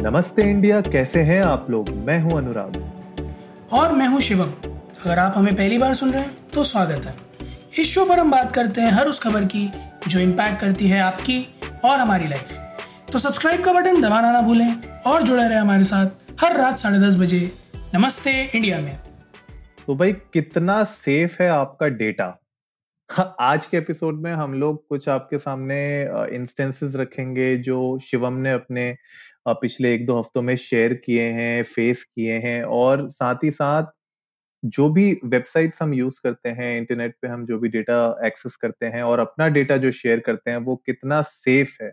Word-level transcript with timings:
नमस्ते 0.00 0.42
इंडिया 0.42 0.80
कैसे 0.80 1.20
हैं 1.22 1.40
आप 1.42 1.66
लोग? 1.70 1.88
मैं 2.06 2.18
हूँ 2.22 2.36
अनुराग। 2.38 2.76
और 3.72 3.92
मैं 3.92 4.06
हूँ 4.08 4.20
शिवम। 4.20 4.50
अगर 5.04 5.18
आप 5.18 5.32
हमें 5.36 5.54
पहली 5.56 5.78
बार 5.78 5.94
सुन 5.94 6.12
रहे 6.12 6.22
हैं 6.22 6.50
तो 6.54 6.64
स्वागत 6.64 7.06
है। 7.06 7.14
इस 7.78 7.92
शो 7.94 8.04
पर 8.04 8.18
हम 8.18 8.30
बात 8.30 8.54
करते 8.54 8.80
हैं 8.80 8.90
हर 8.90 9.08
उस 9.08 9.20
खबर 9.20 9.44
की 9.44 9.66
जो 10.08 10.20
इम्पैक्ट 10.20 10.60
करती 10.60 10.88
है 10.88 11.00
आपकी 11.00 11.40
और 11.84 11.98
हमारी 11.98 12.28
लाइफ 12.28 12.56
तो 13.12 13.18
सब्सक्राइब 13.18 13.64
का 13.64 13.72
बटन 13.72 14.00
दबाना 14.02 14.32
ना 14.32 14.40
भूलें 14.40 14.74
और 15.06 15.22
जुड़े 15.22 15.48
रहे 15.48 15.58
हमारे 15.58 15.84
साथ 15.84 16.34
हर 16.40 16.56
रात 16.56 16.78
साढ़े 16.78 16.98
दस 16.98 17.16
बजे 17.16 17.50
नमस्ते 17.94 18.42
इंडिया 18.44 18.80
में। 18.80 18.96
तो 19.86 19.94
भाई 19.94 20.12
कितना 20.12 20.82
सेफ़ 20.96 21.42
है 21.42 21.48
आपका 21.50 21.88
डेटा 21.88 22.34
हाँ, 23.10 23.36
आज 23.40 23.66
के 23.66 23.76
एपिसोड 23.76 24.20
में 24.22 24.32
हम 24.32 24.54
लोग 24.54 24.86
कुछ 24.88 25.08
आपके 25.08 25.38
सामने 25.38 25.78
इंस्टेंसेस 26.36 26.96
रखेंगे 26.96 27.54
जो 27.58 27.98
शिवम 28.00 28.34
ने 28.36 28.50
अपने 28.52 28.84
पिछले 29.52 29.94
एक 29.94 30.06
दो 30.06 30.18
हफ्तों 30.18 30.42
में 30.42 30.56
शेयर 30.56 30.94
किए 30.94 31.22
हैं 31.22 31.62
फेस 31.62 32.04
किए 32.04 32.38
हैं 32.38 32.62
और 32.62 33.08
साथ 33.10 33.44
ही 33.44 33.50
साथ 33.50 33.84
जो 34.64 34.88
भी 34.88 35.20
वेबसाइट्स 35.24 35.82
हम 35.82 35.94
यूज़ 35.94 36.20
करते 36.24 36.48
हैं 36.48 36.78
इंटरनेट 36.78 37.16
पे 37.22 37.28
हम 37.28 37.46
जो 37.46 37.58
भी 37.58 37.68
डेटा 37.68 38.26
एक्सेस 38.26 38.56
करते 38.56 38.86
हैं 38.86 39.02
और 39.02 39.18
अपना 39.18 39.48
डेटा 39.48 39.76
जो 39.76 39.90
शेयर 39.90 40.20
करते 40.20 40.50
हैं, 40.50 40.58
वो 40.58 40.76
कितना 40.76 41.22
सेफ़ 41.22 41.76
है। 41.82 41.90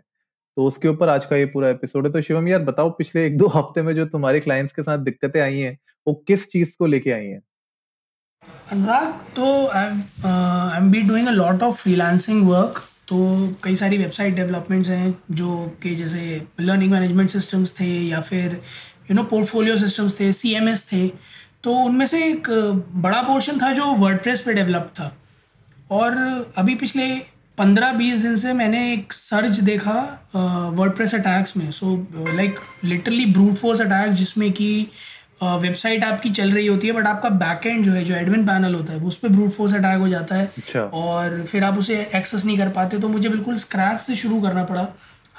तो 0.56 0.64
उसके 0.64 0.88
ऊपर 0.88 1.08
आज 1.08 1.24
का 1.24 1.36
ये 1.36 1.46
पूरा 1.46 1.68
एपिसोड 1.68 2.06
है। 2.06 2.12
तो 2.12 2.20
शिवम 2.20 2.48
यार, 2.48 2.62
बताओ 2.62 2.90
पिछले 2.90 3.26
एक 3.26 3.38
दो 3.38 3.46
हफ़्ते 3.46 3.82
में 3.82 3.94
जो 3.94 4.06
तुम्हारे 4.06 4.40
क्लाइंट्स 4.40 4.72
के 4.72 4.82
साथ 4.82 4.98
दिक्कतें 4.98 5.40
आई 5.40 5.58
हैं, 5.58 5.78
वो 6.06 6.14
किस 6.14 6.48
चीज़ 6.48 6.76
को 6.78 6.86
लेके 6.86 7.10
आई 7.10 7.26
हैं? 7.26 7.42
अनुराग 8.72 9.34
तो 9.36 9.66
I 9.68 10.78
am 10.78 10.90
be 10.90 11.02
doing 11.02 11.28
a 11.28 11.30
lot 11.30 11.62
of 11.62 11.82
freelancing 11.82 12.48
work 12.48 12.82
तो 13.08 13.16
कई 13.62 13.76
सारी 13.76 13.98
वेबसाइट 13.98 14.34
डेवलपमेंट्स 14.34 14.88
हैं 14.90 15.14
जो 15.30 15.56
कि 15.82 15.94
जैसे 15.96 16.42
लर्निंग 16.60 16.92
मैनेजमेंट 16.92 17.30
सिस्टम्स 17.30 17.74
थे 17.80 17.86
या 18.08 18.20
फिर 18.20 18.60
यू 19.10 19.14
नो 19.14 19.22
पोर्टफोलियो 19.24 19.76
सिस्टम्स 19.76 20.18
थे 20.20 20.32
सीएमएस 20.32 20.84
थे 20.92 21.06
तो 21.64 21.74
उनमें 21.84 22.06
से 22.06 22.24
एक 22.24 22.50
बड़ा 22.94 23.22
पोर्शन 23.22 23.60
था 23.62 23.72
जो 23.72 23.84
वर्डप्रेस 23.94 24.40
पे 24.40 24.52
डेवलप 24.54 24.92
था। 24.94 25.16
और 25.90 26.14
अभी 26.58 26.74
पिछले 26.74 27.06
पंद्रह 27.58 27.92
बीस 27.92 28.18
दिन 28.18 28.36
से 28.36 28.52
मैंने 28.52 28.92
एक 28.92 29.12
सर्च 29.12 29.58
देखा 29.60 29.92
वर्डप्रेस 30.76 31.14
अटैक्स 31.14 31.56
में। 31.56 31.70
So 31.70 31.96
like 32.14 32.60
literally 32.84 33.26
brute 33.26 33.54
force 33.54 33.80
attacks 33.80 34.16
जिसमें 34.16 34.50
कि 34.52 34.86
वेबसाइट 35.40 36.04
आपकी 36.04 36.30
चल 36.30 36.52
रही 36.52 36.66
होती 36.66 36.86
है 36.86 36.92
बट 36.92 37.06
आपका 37.06 37.28
बैकएंड 37.38 37.84
जो 37.84 37.92
है 37.92 38.04
जो 38.04 38.14
एडमिन 38.14 38.46
पैनल 38.46 38.74
होता 38.74 38.92
है 38.92 38.98
उस 39.00 39.16
पर 39.16 39.28
ब्रूट 39.28 39.50
फोर्स 39.50 39.74
अटैक 39.74 39.98
हो 40.00 40.08
जाता 40.08 40.36
है। 40.36 40.46
अच्छा। 40.58 40.80
और 40.80 41.42
फिर 41.48 41.64
आप 41.64 41.78
उसे 41.78 41.96
एक्सेस 42.14 42.44
नहीं 42.44 42.58
कर 42.58 42.68
पाते 42.70 42.98
तो 42.98 43.08
मुझे 43.08 43.28
बिल्कुल 43.28 43.56
स्क्रैच 43.58 43.98
से 44.00 44.16
शुरू 44.16 44.40
करना 44.40 44.64
पड़ा। 44.64 44.86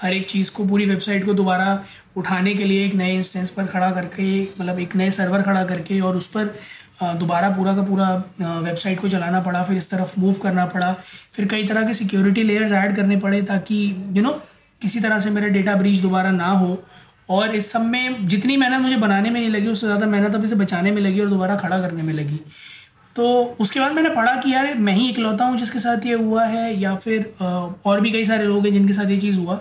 हर 0.02 0.14
एक 0.14 0.30
चीज़ 0.30 0.52
को 0.52 0.66
पूरी 0.66 0.86
वेबसाइट 0.86 1.26
को 1.26 1.34
दोबारा 1.34 1.80
उठाने 2.18 2.54
के 2.56 2.64
लिए 2.64 2.86
एक 2.86 2.96
नए 2.96 3.14
इंस्टेंस 3.14 3.50
पर 3.50 3.66
खड़ा 3.66 3.90
करके 3.92 4.28
मतलब 4.42 4.80
एक 4.80 4.96
नए 4.96 5.12
सर्वर 5.12 5.42
खड़ा 5.42 5.64
करके 5.66 6.00
और 6.00 6.18
उस 6.18 6.28
पर 6.28 6.54
दोबारा 7.18 7.50
पूरा 7.50 7.74
का 7.76 7.82
पूरा 7.84 8.10
वेबसाइट 8.42 9.00
को 9.00 9.10
चलाना 9.10 9.40
पड़ा 9.42 9.64
फिर 9.64 9.78
इस 9.78 9.90
तरफ़ 9.90 10.20
मूव 10.20 10.34
करना 10.44 10.66
पड़ा। 10.68 10.92
फिर 11.34 11.48
कई 11.48 11.64
तरह 11.68 11.88
के 11.88 11.94
सिक्योरिटी 11.94 12.44
लेयर्स 12.44 12.72
ऐड 12.74 12.96
करने 12.96 13.18
पड़े 13.18 13.42
ताकि 13.44 13.80
यू 14.14 14.24
नो 14.24 14.32
किसी 14.82 15.00
तरह 15.00 15.20
से 15.20 15.30
मेरा 15.30 15.48
डेटा 15.50 15.76
ब्रीच 15.76 16.00
दोबारा 16.00 16.32
ना 16.32 16.48
हो। 16.48 16.74
और 17.30 17.56
इस 17.56 17.72
सब 17.72 17.82
में 17.86 18.28
जितनी 18.28 18.58
मेहनत 18.58 18.82
मुझे 18.82 18.98
बनाने 18.98 19.30
में 19.30 19.40
नहीं 19.40 19.50
लगी 19.50 19.68
उससे 19.68 19.88
ज़्यादा 19.88 20.06
मेहनत 20.08 20.36
अब 20.36 20.44
इसे 20.44 20.56
बचाने 20.56 20.92
में 20.92 21.02
लगी 21.02 21.20
और 21.20 21.30
दोबारा 21.30 21.56
खड़ा 21.56 21.80
करने 21.82 22.04
में 22.04 22.14
लगी। 22.14 22.40
तो 23.16 23.26
उसके 23.60 23.80
बाद 23.80 23.92
मैंने 23.92 24.10
पढ़ा 24.10 24.36
कि 24.36 24.54
यार 24.54 24.74
मैं 24.78 24.94
ही 24.94 25.10
इकलौता 25.10 25.46
हूँ 25.46 25.58
जिसके 25.58 25.80
साथ 25.80 26.06
ये 26.06 26.14
हुआ 26.16 26.46
है 26.46 26.80
या 26.80 26.96
फिर 26.98 27.34
और 27.42 28.02
भी 28.02 28.12
कई 28.12 28.26
सारे 28.26 28.46
लोग 28.46 28.66
हैं 28.66 28.74
जिनके 28.74 28.94
साथ 28.94 29.10
ये 29.10 29.18
चीज़ 29.18 29.40
हुआ। 29.40 29.60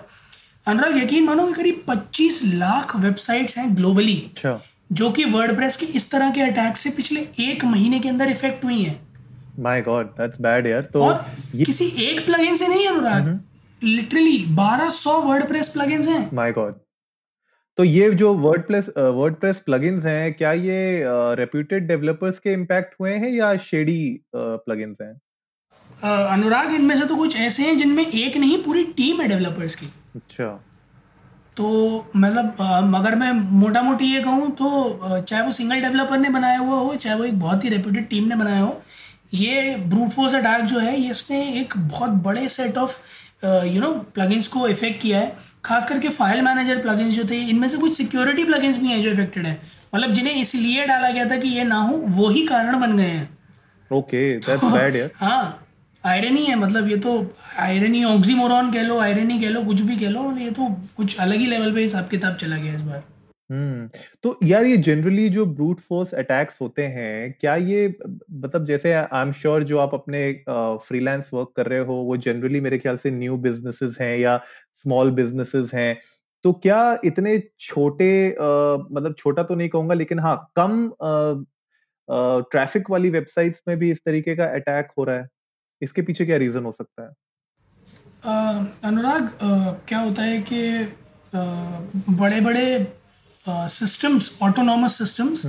अनुराग 0.66 0.96
यकीन 0.96 1.24
मानो 1.24 1.46
कि 1.46 1.52
करीब 1.52 1.82
25 1.88 2.40
लाख 2.54 2.96
वेबसाइट्स 2.96 3.58
हैं 3.58 3.76
ग्लोबली 3.76 4.16
अच्छा। 4.26 4.60
जो 4.92 5.10
कि 5.10 5.24
वर्डप्रेस 5.26 5.76
के 5.76 5.86
इस 5.96 6.10
तरह 6.10 6.30
के 6.30 6.40
अटैक 6.42 6.76
से 6.76 6.90
पिछले 6.90 7.20
एक 7.42 7.64
महीने 7.64 7.98
के 8.00 8.08
अंदर 8.08 8.30
इफ़ेक्ट 8.30 8.64
हुई 8.64 8.82
हैं। 8.82 9.00
माय 9.60 9.82
गॉड 9.82 10.06
दैट्स 10.18 10.40
बैड 10.40 10.66
यार। 10.66 10.82
तो 10.82 11.02
और 11.02 11.24
ये... 11.54 11.64
किसी 11.64 11.84
एक 12.04 12.24
प्लगइन 12.26 12.56
से 12.56 12.68
नहीं 12.68 12.88
अनुराग। 12.88 13.38
लिटरली 13.82 14.38
1200 14.54 15.20
वर्डप्रेस 15.24 15.68
प्लगइन्स 15.68 16.08
हैं। 16.08 16.28
माय 16.34 16.52
गॉड 16.52 16.74
तो 17.78 17.84
ये 17.84 18.10
जो 18.12 18.32
वर्डप्रेस 18.34 18.88
वर्डप्रेस 18.98 19.58
प्लगइन्स 19.60 20.04
हैं 20.06 20.32
क्या 20.34 20.52
ये 20.52 21.02
रेप्यूटेड 21.38 21.86
डेवलपर्स 21.88 22.38
के 22.38 22.52
इम्पैक्ट 22.52 22.94
हुए 23.00 23.12
हैं 23.14 23.30
या 23.30 23.56
शेडी 23.64 23.98
प्लगइन्स 24.36 25.00
हैं? 25.00 25.12
अनुराग 26.04 26.74
इनमें 26.74 26.96
से 26.96 27.06
तो 27.06 27.16
कुछ 27.16 27.36
ऐसे 27.38 27.62
हैं 27.62 27.76
जिनमें 27.78 28.06
एक 28.06 28.36
नहीं 28.36 28.62
पूरी 28.62 28.84
टीम 28.96 29.20
है 29.20 29.28
डेवलपर्स 29.28 29.74
की। 29.74 29.86
अच्छा। 30.16 30.48
तो 31.56 31.68
मतलब 32.16 32.94
अगर 32.96 33.14
मैं 33.14 33.30
मोटा 33.32 33.82
मोटी 33.82 34.12
ये 34.14 34.22
कहूँ 34.22 34.50
तो 34.52 35.20
चाहे 35.20 35.42
वो 35.42 35.52
सिंगल 35.52 35.80
डेवलपर 35.80 36.18
ने 36.18 36.30
बनाया 36.30 36.58
हुआ 36.58 36.78
हो 36.78 36.94
चाहे 36.96 37.16
वो 37.18 37.24
एक 37.24 37.38
बहुत 37.40 37.64
ही 37.64 37.68
रेप्यूटेड 37.68 38.08
टीम 38.08 38.24
ने 38.28 38.36
बनाया 38.36 38.60
हो 38.60 38.82
ये 39.34 39.74
ब्रूट 39.86 40.10
फोर्स 40.10 40.34
अटैक 40.34 40.64
जो 40.64 40.78
है 40.78 40.98
ये 41.00 41.10
इसने 41.10 41.40
एक 41.60 41.76
बहुत 41.78 42.10
बड़े 42.24 42.48
set 42.48 42.78
of 42.78 42.98
you 43.66 43.80
know 43.80 43.92
plugins 44.14 44.48
को 44.48 44.66
इफ़ेक्ट 44.68 45.00
किया 45.02 45.18
है। 45.18 45.36
खास 45.66 45.86
करके 45.86 46.08
फ़ाइल 46.10 46.42
मैनेजर 46.42 46.80
प्लगइन्स 46.82 47.14
जो 47.14 47.24
थे 47.30 47.38
इनमें 47.50 47.68
से 47.68 47.78
कुछ 47.78 47.96
सिक्योरिटी 47.96 48.44
प्लगइन्स 48.44 48.80
भी 48.80 48.88
हैं 48.88 49.02
जो 49.02 49.10
इफेक्टेड 49.10 49.46
है। 49.46 49.58
मतलब 49.94 50.12
जिन्हें 50.12 50.34
इसलिए 50.34 50.86
डाला 50.86 51.10
गया 51.10 51.24
था 51.30 51.36
कि 51.36 51.48
ये 51.48 51.64
ना 51.64 51.80
हो 51.80 51.96
वो 52.16 52.28
ही 52.30 52.46
कारण 52.46 52.80
बन 52.80 52.96
गए 52.96 53.04
हैं। 53.06 53.28
ओके 53.90 54.20
दैट्स 54.38 54.72
बैड 54.72 54.96
यार 54.96 55.10
हाँ 55.16 55.62
आयरनी 56.04 56.44
है 56.44 56.54
मतलब 56.56 56.88
ये 56.88 56.96
तो 56.98 57.12
आयरनी 57.58 58.04
ऑक्सीमोरॉन 58.04 58.70
कह 58.72 58.82
लो 58.82 58.98
आयरनी 59.00 59.38
कह 59.40 59.50
लो 59.50 59.62
कुछ 59.64 59.80
भी 59.80 59.96
कह 59.96 60.08
लो 60.08 60.30
ये 60.38 60.50
तो 60.50 60.68
कुछ 60.96 61.16
अलग 61.18 61.38
ही 61.38 61.46
लेवल 61.46 61.72
पे 61.74 61.82
हिसाब 61.82 62.08
किताब 62.08 62.36
चला 62.36 62.56
गया 62.56 62.74
इस 62.74 62.80
बार। 62.82 63.02
हम्म 63.50 63.88
तो 64.22 64.38
यार 64.44 64.64
ये 64.66 64.76
जनरली 64.78 65.28
जो 65.28 65.44
ब्रूट 65.46 65.80
फोर्स 65.80 66.14
अटैक्स 66.14 66.60
होते 66.60 66.86
हैं, 66.86 67.32
क्या 67.40 67.54
ये 67.56 67.86
मतलब 67.98 68.64
जैसे 68.66 68.92
आई 68.92 69.22
एम 69.22 69.32
श्योर 69.32 69.62
जो 69.64 69.78
आप 69.78 69.94
अपने 69.94 70.20
फ्रीलांस 70.86 71.30
वर्क 71.34 71.52
कर 71.56 71.66
रहे 71.66 71.78
हो, 71.80 71.94
वो 71.94 72.16
जनरली 72.18 72.60
मेरे 72.60 72.78
ख्याल 72.78 72.96
से 72.96 73.10
न्यू 73.10 73.36
बिजनेसेस 73.38 73.98
हैं 74.00 74.16
या 74.18 74.40
स्मॉल 74.74 75.10
बिजनेसेस 75.12 75.70
हैं 75.74 75.98
तो 76.44 76.52
क्या 76.54 76.98
इतने 77.04 77.38
छोटे 77.60 78.08
मतलब 78.30 79.14
छोटा 79.18 79.42
तो 79.42 79.54
नहीं 79.54 79.68
कहूँगा, 79.68 79.94
लेकिन 79.94 80.18
हाँ 80.18 80.36
कम 80.56 80.88
ट्रैफ़िक 82.08 82.90
वाली 82.90 83.10
वेबसाइट्स 83.10 83.62
में 83.68 83.76
भी 83.78 83.90
इस 83.90 84.00
तरीके 84.06 84.36
का 84.36 84.44
अटैक 84.54 84.88
हो 84.98 85.04
रहा 85.04 85.16
है? 85.16 85.28
इसके 85.82 86.02
पीछे 86.02 86.26
क्या 86.26 86.36
रीजन 86.36 86.64
हो 86.64 86.72
सकता 86.72 87.02
है? 87.02 87.08
अनुराग 88.84 89.30
क्या 89.88 89.98
होता 89.98 90.22
है 90.22 90.38
कि 90.42 90.60
बड़े 92.10 92.40
बड़े 92.40 92.66
सिस्टम्स 93.48 94.30
ऑटोनॉमस 94.42 94.98
सिस्टम्स 94.98 95.42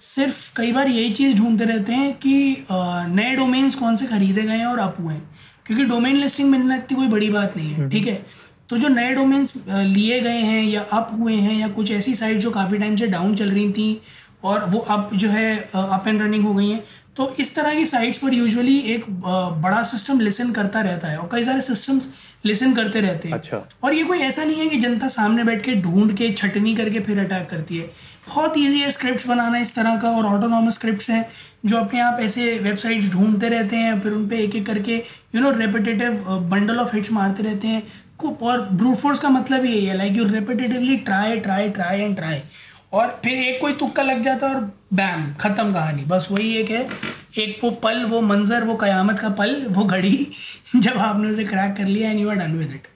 सिर्फ़ 0.00 0.50
कई 0.56 0.72
बार 0.72 0.88
यही 0.88 1.10
चीज़ 1.10 1.36
ढूंढते 1.38 1.64
रहते 1.64 1.92
हैं 1.92 2.12
कि 2.16 2.34
नए 2.70 3.34
डोमेन्स 3.36 3.74
कौन 3.74 3.96
से 3.96 4.06
खरीदे 4.06 4.42
गए 4.42 4.56
हैं 4.56 4.66
और 4.66 4.78
अप 4.78 4.96
हुए 5.00 5.14
हैं। 5.14 5.22
क्योंकि 5.66 5.84
डोमेन 5.84 6.16
लिस्टिंग 6.16 6.50
मिलना 6.50 6.76
इतनी 6.76 6.96
कोई 6.96 7.06
बड़ी 7.08 7.30
बात 7.30 7.56
नहीं 7.56 7.70
है, 7.70 7.88
ठीक 7.90 8.06
है? 8.06 8.24
तो 8.68 8.78
जो 8.78 8.88
नए 8.88 9.14
डोमेन्स 9.14 9.52
लिए 9.68 10.20
गए 10.20 10.40
हैं 10.40 10.62
या 10.64 10.80
अप 10.92 11.10
हुए 11.18 11.34
हैं 11.36 11.54
या 11.54 11.68
कुछ 11.68 11.90
ऐसी 11.90 12.14
साइट 12.14 12.38
जो 12.38 12.50
काफ़ी 12.50 12.78
टाइम 12.78 12.96
से 12.96 13.06
डाउन 13.06 13.34
चल 13.34 13.50
रही 13.50 13.70
थी 13.72 14.00
और 14.44 14.64
वो 14.70 14.78
अप 14.90 15.10
जो 15.14 15.28
है 15.28 15.56
अप 15.74 16.04
एंड 16.08 16.22
रनिंग 16.22 16.44
हो 16.44 16.54
गई 16.54 16.70
हैं 16.70 16.82
तो 17.16 17.34
इस 17.40 17.54
तरह 17.54 17.74
की 17.74 17.86
साइट्स 17.86 18.18
पर 18.18 18.34
यूजुअली 18.34 18.78
एक 18.94 19.04
बड़ा 19.62 19.82
सिस्टम 19.82 20.20
लिसन 20.20 20.50
करता 20.52 20.80
रहता 20.80 21.08
है 21.08 21.18
और 21.18 21.28
कई 21.32 21.44
सारे 21.44 21.60
सिस्टम्स 21.60 22.08
लिसन 22.44 22.72
करते 22.74 23.00
रहते 23.00 23.28
हैं। 23.28 23.34
अच्छा। 23.34 23.62
और 23.84 23.94
ये 23.94 24.02
कोई 24.04 24.18
ऐसा 24.20 24.44
नहीं 24.44 24.60
है 24.60 24.68
कि 24.68 24.78
जनता 24.78 25.08
सामने 25.08 25.44
बैठ 25.44 25.64
के 25.64 25.74
ढूंढ 25.82 26.12
के 26.16 26.30
छटनी 26.32 26.74
करके 26.76 27.00
फिर 27.00 27.18
अटैक 27.18 27.48
करती 27.50 27.78
है। 27.78 27.90
बहुत 28.28 28.54
ईजी 28.58 28.80
है 28.80 28.90
स्क्रिप्ट 28.90 29.26
बनाना 29.26 29.58
इस 29.58 29.74
तरह 29.74 29.96
का 30.00 30.10
और 30.10 30.26
ऑटोनॉमस 30.26 30.74
स्क्रिप्ट 30.74 31.08
हैं 31.10 31.26
जो 31.66 31.76
अपने 31.76 32.00
आप 32.00 32.20
ऐसे 32.20 32.58
वेबसाइट्स 32.58 33.10
ढूंढते 33.12 33.48
रहते 33.48 33.76
हैं 33.76 34.00
फिर 34.00 34.12
उन 34.12 34.26
पर 34.28 34.34
एक 34.36 34.56
एक 34.56 34.66
करके 34.66 34.96
you 35.34 35.40
know 35.40 35.50
repetitive 35.58 36.12
bundle 36.50 36.76
of 36.76 36.94
hits 36.96 37.12
मारते 37.12 37.42
रहते 37.42 37.68
हैं। 37.68 37.82
और 38.42 38.60
ब्रूट 38.72 38.96
फोर्स 38.96 39.18
का 39.18 39.28
मतलब 39.28 39.64
यही 39.64 39.84
है 39.84 39.96
like 39.96 40.16
you 40.16 40.24
repetitively 40.24 40.96
try 41.06 41.40
try 41.40 41.68
try 41.70 42.00
and 42.00 42.14
try 42.16 42.40
और 42.94 43.20
फिर 43.24 43.38
एक 43.38 43.60
कोई 43.60 43.72
तुक्का 43.74 44.02
लग 44.02 44.22
जाता 44.22 44.48
है 44.48 44.54
और 44.54 44.60
बैम 44.94 45.32
ख़त्म 45.40 45.72
कहानी। 45.72 46.04
बस 46.04 46.28
वही 46.30 46.54
एक 46.56 46.70
है 46.70 46.88
एक 47.38 47.58
वो 47.62 47.70
पल, 47.82 48.04
वो 48.04 48.20
मंज़र, 48.22 48.64
वो 48.64 48.74
क़यामत 48.76 49.18
का 49.18 49.28
पल, 49.30 49.54
वो 49.68 49.84
घड़ी 49.84 50.26
जब 50.76 50.98
आपने 50.98 51.30
उसे 51.30 51.44
क्रैक 51.44 51.76
कर 51.76 51.86
लिया 51.86 52.10
and 52.10 52.20
you 52.20 52.28
are 52.30 52.36
done 52.36 52.56
with 52.58 52.72
it 52.72 52.86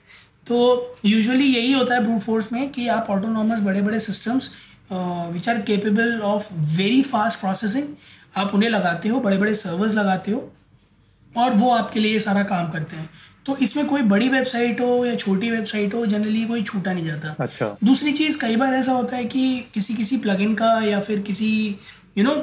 तो 0.47 0.57
यूजुअली 1.05 1.45
यही 1.45 1.71
होता 1.71 1.95
है 1.95 2.03
ब्रूट 2.03 2.21
फोर्स 2.21 2.51
में 2.53 2.69
कि 2.71 2.87
आप 2.89 3.09
ऑटोनॉमस 3.09 3.59
बड़े 3.61 3.81
बड़े 3.81 3.99
systems 3.99 4.51
which 4.91 5.49
are 5.49 5.61
capable 5.63 6.19
of 6.25 6.47
very 6.77 7.01
fast 7.03 7.39
processing 7.39 7.87
आप 8.37 8.53
उन्हें 8.55 8.69
लगाते 8.69 9.09
हो 9.09 9.19
बड़े 9.19 9.37
बड़े 9.37 9.53
सर्वर्स 9.55 9.93
लगाते 9.95 10.31
हो, 10.31 10.51
और 11.33 11.53
वो 11.53 11.69
आपके 11.71 11.99
लिए 11.99 12.11
ये 12.13 12.19
सारा 12.19 12.43
काम 12.45 12.69
करते 12.71 12.95
हैं। 12.95 13.09
तो 13.49 13.55
इसमें 13.57 13.85
कोई 13.85 14.01
बड़ी 14.01 14.27
वेबसाइट 14.29 14.81
हो 14.81 15.05
या 15.05 15.15
छोटी 15.15 15.49
वेबसाइट 15.51 15.93
हो 15.93 16.05
जनरली 16.05 16.43
कोई 16.45 16.63
छूटा 16.63 16.93
नहीं 16.93 17.05
जाता। 17.05 17.35
अच्छा। 17.43 17.77
दूसरी 17.83 18.11
चीज़ 18.11 18.37
कई 18.39 18.55
बार 18.55 18.73
ऐसा 18.73 18.91
होता 18.91 19.15
है 19.17 19.25
कि 19.25 19.43
किसी 19.73 19.93
किसी 19.93 20.17
प्लगइन 20.17 20.53
का 20.55 20.67
या 20.85 20.99
फिर 20.99 21.19
किसी 21.19 21.49
you 22.17 22.23
know 22.23 22.35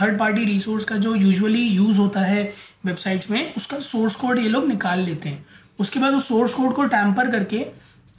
third 0.00 0.18
party 0.18 0.44
resource 0.44 0.84
का 0.84 0.96
जो 0.96 1.14
यूजुअली 1.14 1.62
यूज़ 1.62 1.98
होता 1.98 2.20
है 2.20 2.42
वेबसाइट्स 2.86 3.30
में 3.30 3.54
उसका 3.54 3.78
सोर्स 3.78 4.16
कोड 4.16 4.38
ये 4.38 4.48
लोग 4.48 4.68
निकाल 4.68 5.00
लेते 5.00 5.28
हैं। 5.28 5.46
उसके 5.80 6.00
बाद 6.00 6.14
उस 6.14 6.28
सोर्स 6.28 6.54
कोड 6.54 6.74
को 6.74 6.84
टैम्पर 6.88 7.30
करके 7.30 7.64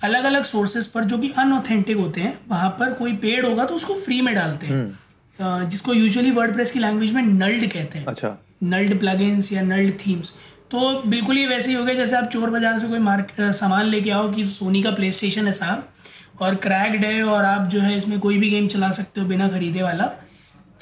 अलग 0.02 0.24
अलग 0.24 0.44
सोर्सेज 0.44 0.88
पर 0.88 1.04
जो 1.04 1.18
कि 1.18 1.34
अनऑथेंटिक 1.38 1.98
होते 1.98 2.22
हैं 2.22 2.38
वहाँ 2.50 2.70
पर 2.70 2.94
कोई 2.94 3.14
पेड 3.18 3.46
होगा 3.46 3.66
तो 3.66 3.76
उसको 3.76 3.94
फ्री 3.96 4.22
में 4.22 4.34
डालते 4.36 4.68
हैं। 4.68 4.74
हम्म। 4.76 5.70
जिसको 5.70 5.94
यूजुअली 5.94 6.32
वर्ड 6.32 6.68
की 6.70 6.80
लैंग्वेज 6.80 7.12
में 7.14 7.22
नल्ड 7.24 7.72
कहते 7.72 8.00
हैं। 8.00 8.06
अच्छा। 8.06 8.38
नल्ड 8.64 9.00
प्लगइन्स 9.00 9.52
या 9.54 9.62
नल्ड 9.62 9.94
थीम्स 10.00 10.34
तो 10.72 11.02
बिल्कुल 11.08 11.38
ही 11.38 11.46
वैसे 11.46 11.70
ही 11.70 11.76
हो 11.76 11.84
गया, 11.86 11.96
जैसे 11.96 12.16
आप 12.16 12.30
चोर 12.30 12.50
बाज़ार 12.50 12.80
से 12.80 12.88
कोई 12.88 13.00
मार्क 13.00 13.34
सामान 13.40 13.86
लेके 13.86 14.10
आओ 14.12 14.32
कि 14.32 14.46
सोनी 14.48 14.82
का 14.84 14.92
प्ले 14.92 15.12
स्टेशन 15.12 15.48
है 15.48 15.52
साहब, 15.54 15.88
और 16.42 16.56
क्रैक्ड 16.58 17.06
है 17.06 17.24
और 17.24 17.46
आप 17.46 17.68
जो 17.70 17.82
है 17.82 17.96
इसमें 17.98 18.20
कोई 18.20 18.38
भी 18.38 18.50
गेम 18.50 18.68
चला 18.68 18.92
सकते 18.92 19.22
हो 19.22 19.28
बिना 19.28 19.48
खरीदे 19.50 19.82
वाला 19.84 20.06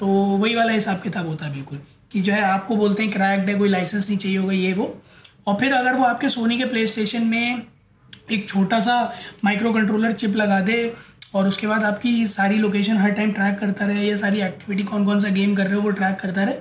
तो 0.00 0.06
वही 0.06 0.54
वाला 0.54 0.72
हिसाब 0.72 1.00
किताब 1.02 1.26
होता 1.26 1.46
है 1.46 1.52
बिल्कुल, 1.52 1.78
कि 2.12 2.20
जो 2.20 2.32
है 2.32 2.42
आपको 2.44 2.76
बोलते 2.76 3.02
हैं 3.02 3.12
क्रैक्ड 3.12 3.48
है, 3.48 3.54
कोई 3.54 3.68
लाइसेंस 3.68 4.08
नहीं 4.08 4.18
चाहिए 4.18 4.38
होगा, 4.38 4.52
ये 4.52 4.72
वो, 4.72 4.94
और 5.46 5.56
फिर 5.60 5.72
अगर 5.74 5.94
वो 5.94 6.04
आपके 6.04 6.28
सोनी 6.28 6.58
के 6.58 6.64
प्ले 6.64 6.86
स्टेशन 6.86 7.26
में 7.26 7.62
एक 8.32 8.48
छोटा 8.48 8.80
सा 8.80 8.96
माइक्रो 9.44 9.72
कंट्रोलर 9.72 10.12
चिप 10.14 10.36
लगा 10.36 10.60
दे, 10.60 10.94
और 11.34 11.46
उसके 11.48 11.66
बाद 11.66 11.84
आपकी 11.84 12.26
सारी 12.26 12.56
लोकेशन 12.58 12.96
हर 12.96 13.10
टाइम 13.12 13.32
ट्रैक 13.32 13.58
करता 13.58 13.86
रहे, 13.86 14.06
या 14.06 14.16
सारी 14.16 14.40
एक्टिविटी 14.42 14.84
कौन 14.84 15.04
कौन 15.04 15.20
सा 15.20 15.28
गेम 15.30 15.54
कर 15.54 15.66
रहे 15.66 15.74
हो 15.74 15.82
वो 15.82 15.90
ट्रैक 15.92 16.16
करता 16.16 16.42
रहे 16.42 16.54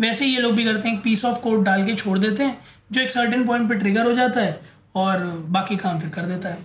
वैसे 0.00 0.26
ये 0.26 0.40
लोग 0.40 0.54
भी 0.54 0.64
करते 0.64 0.88
हैं 0.88 1.00
पीस 1.02 1.24
ऑफ़ 1.24 1.40
कोड 1.40 1.64
डाल 1.64 1.86
के 1.86 1.94
छोड़ 1.94 2.18
देते 2.18 2.42
हैं 2.42 2.58
जो 2.92 3.00
एक 3.00 3.10
सर्टेन 3.10 3.46
पॉइंट 3.46 3.68
पे 3.68 3.74
ट्रिगर 3.74 4.06
हो 4.06 4.12
जाता 4.12 4.40
है 4.40 4.60
और 4.96 5.24
बाकी 5.48 5.76
काम 5.76 6.00
फिर 6.00 6.10
कर 6.10 6.22
देता 6.22 6.48
है। 6.48 6.56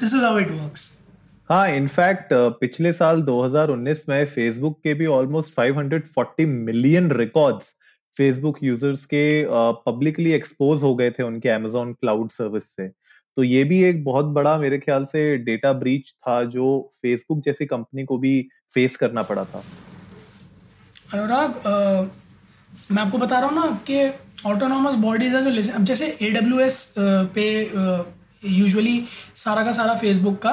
This 0.00 0.14
is 0.14 0.24
how 0.24 0.38
it 0.38 0.50
works 0.50 0.98
हाँ 1.50 1.68
इनफैक्ट 1.68 2.28
पिछले 2.32 2.92
साल 2.92 3.22
2019 3.22 4.08
में 4.08 4.24
फेसबुक 4.26 4.78
के 4.84 4.94
भी 4.94 5.06
almost 5.06 5.54
540 5.54 6.46
million 6.46 7.10
records 7.10 7.66
Facebook 8.18 8.58
users 8.62 9.04
के 9.04 9.24
पब्लिकली 9.86 10.30
uh, 10.30 10.36
एक्सपोज 10.36 10.82
हो 10.82 10.94
गए 10.94 11.10
थे 11.10 11.22
उनके 11.22 11.48
अमेजोन 11.48 11.92
क्लाउड 11.92 12.30
सर्विस 12.30 12.64
से। 12.76 12.88
तो 13.36 13.42
ये 13.42 13.64
भी 13.64 13.82
एक 13.84 14.04
बहुत 14.04 14.24
बड़ा 14.24 14.56
मेरे 14.58 14.78
ख्याल 14.78 15.04
से 15.04 15.36
डेटा 15.36 15.72
ब्रीच 15.72 16.10
था 16.10 16.42
जो 16.44 16.90
फेसबुक 16.94 17.40
जैसी 17.40 17.66
कंपनी 17.66 18.04
को 18.04 18.18
भी 18.18 18.48
फेस 18.74 18.96
करना 18.96 19.22
पड़ा 19.22 19.44
था। 19.44 19.62
अनुराग 21.14 21.50
मैं 22.92 23.02
आपको 23.02 23.18
बता 23.18 23.38
रहा 23.38 23.48
हूँ 23.48 23.56
ना 23.56 23.66
कि 23.90 24.06
ऑटोनॉमस 24.46 24.94
बॉडीज 25.00 25.34
है 25.34 25.50
जो 25.52 25.72
अब 25.74 25.84
जैसे 25.84 26.06
ए 26.22 26.30
डब्ल्यू 26.30 26.60
एस 26.60 26.94
पे 26.98 27.44
यूजुअली 28.46 29.02
सारा 29.36 29.62
का 29.64 29.72
सारा 29.72 29.94
फेसबुक 29.98 30.40
का 30.46 30.50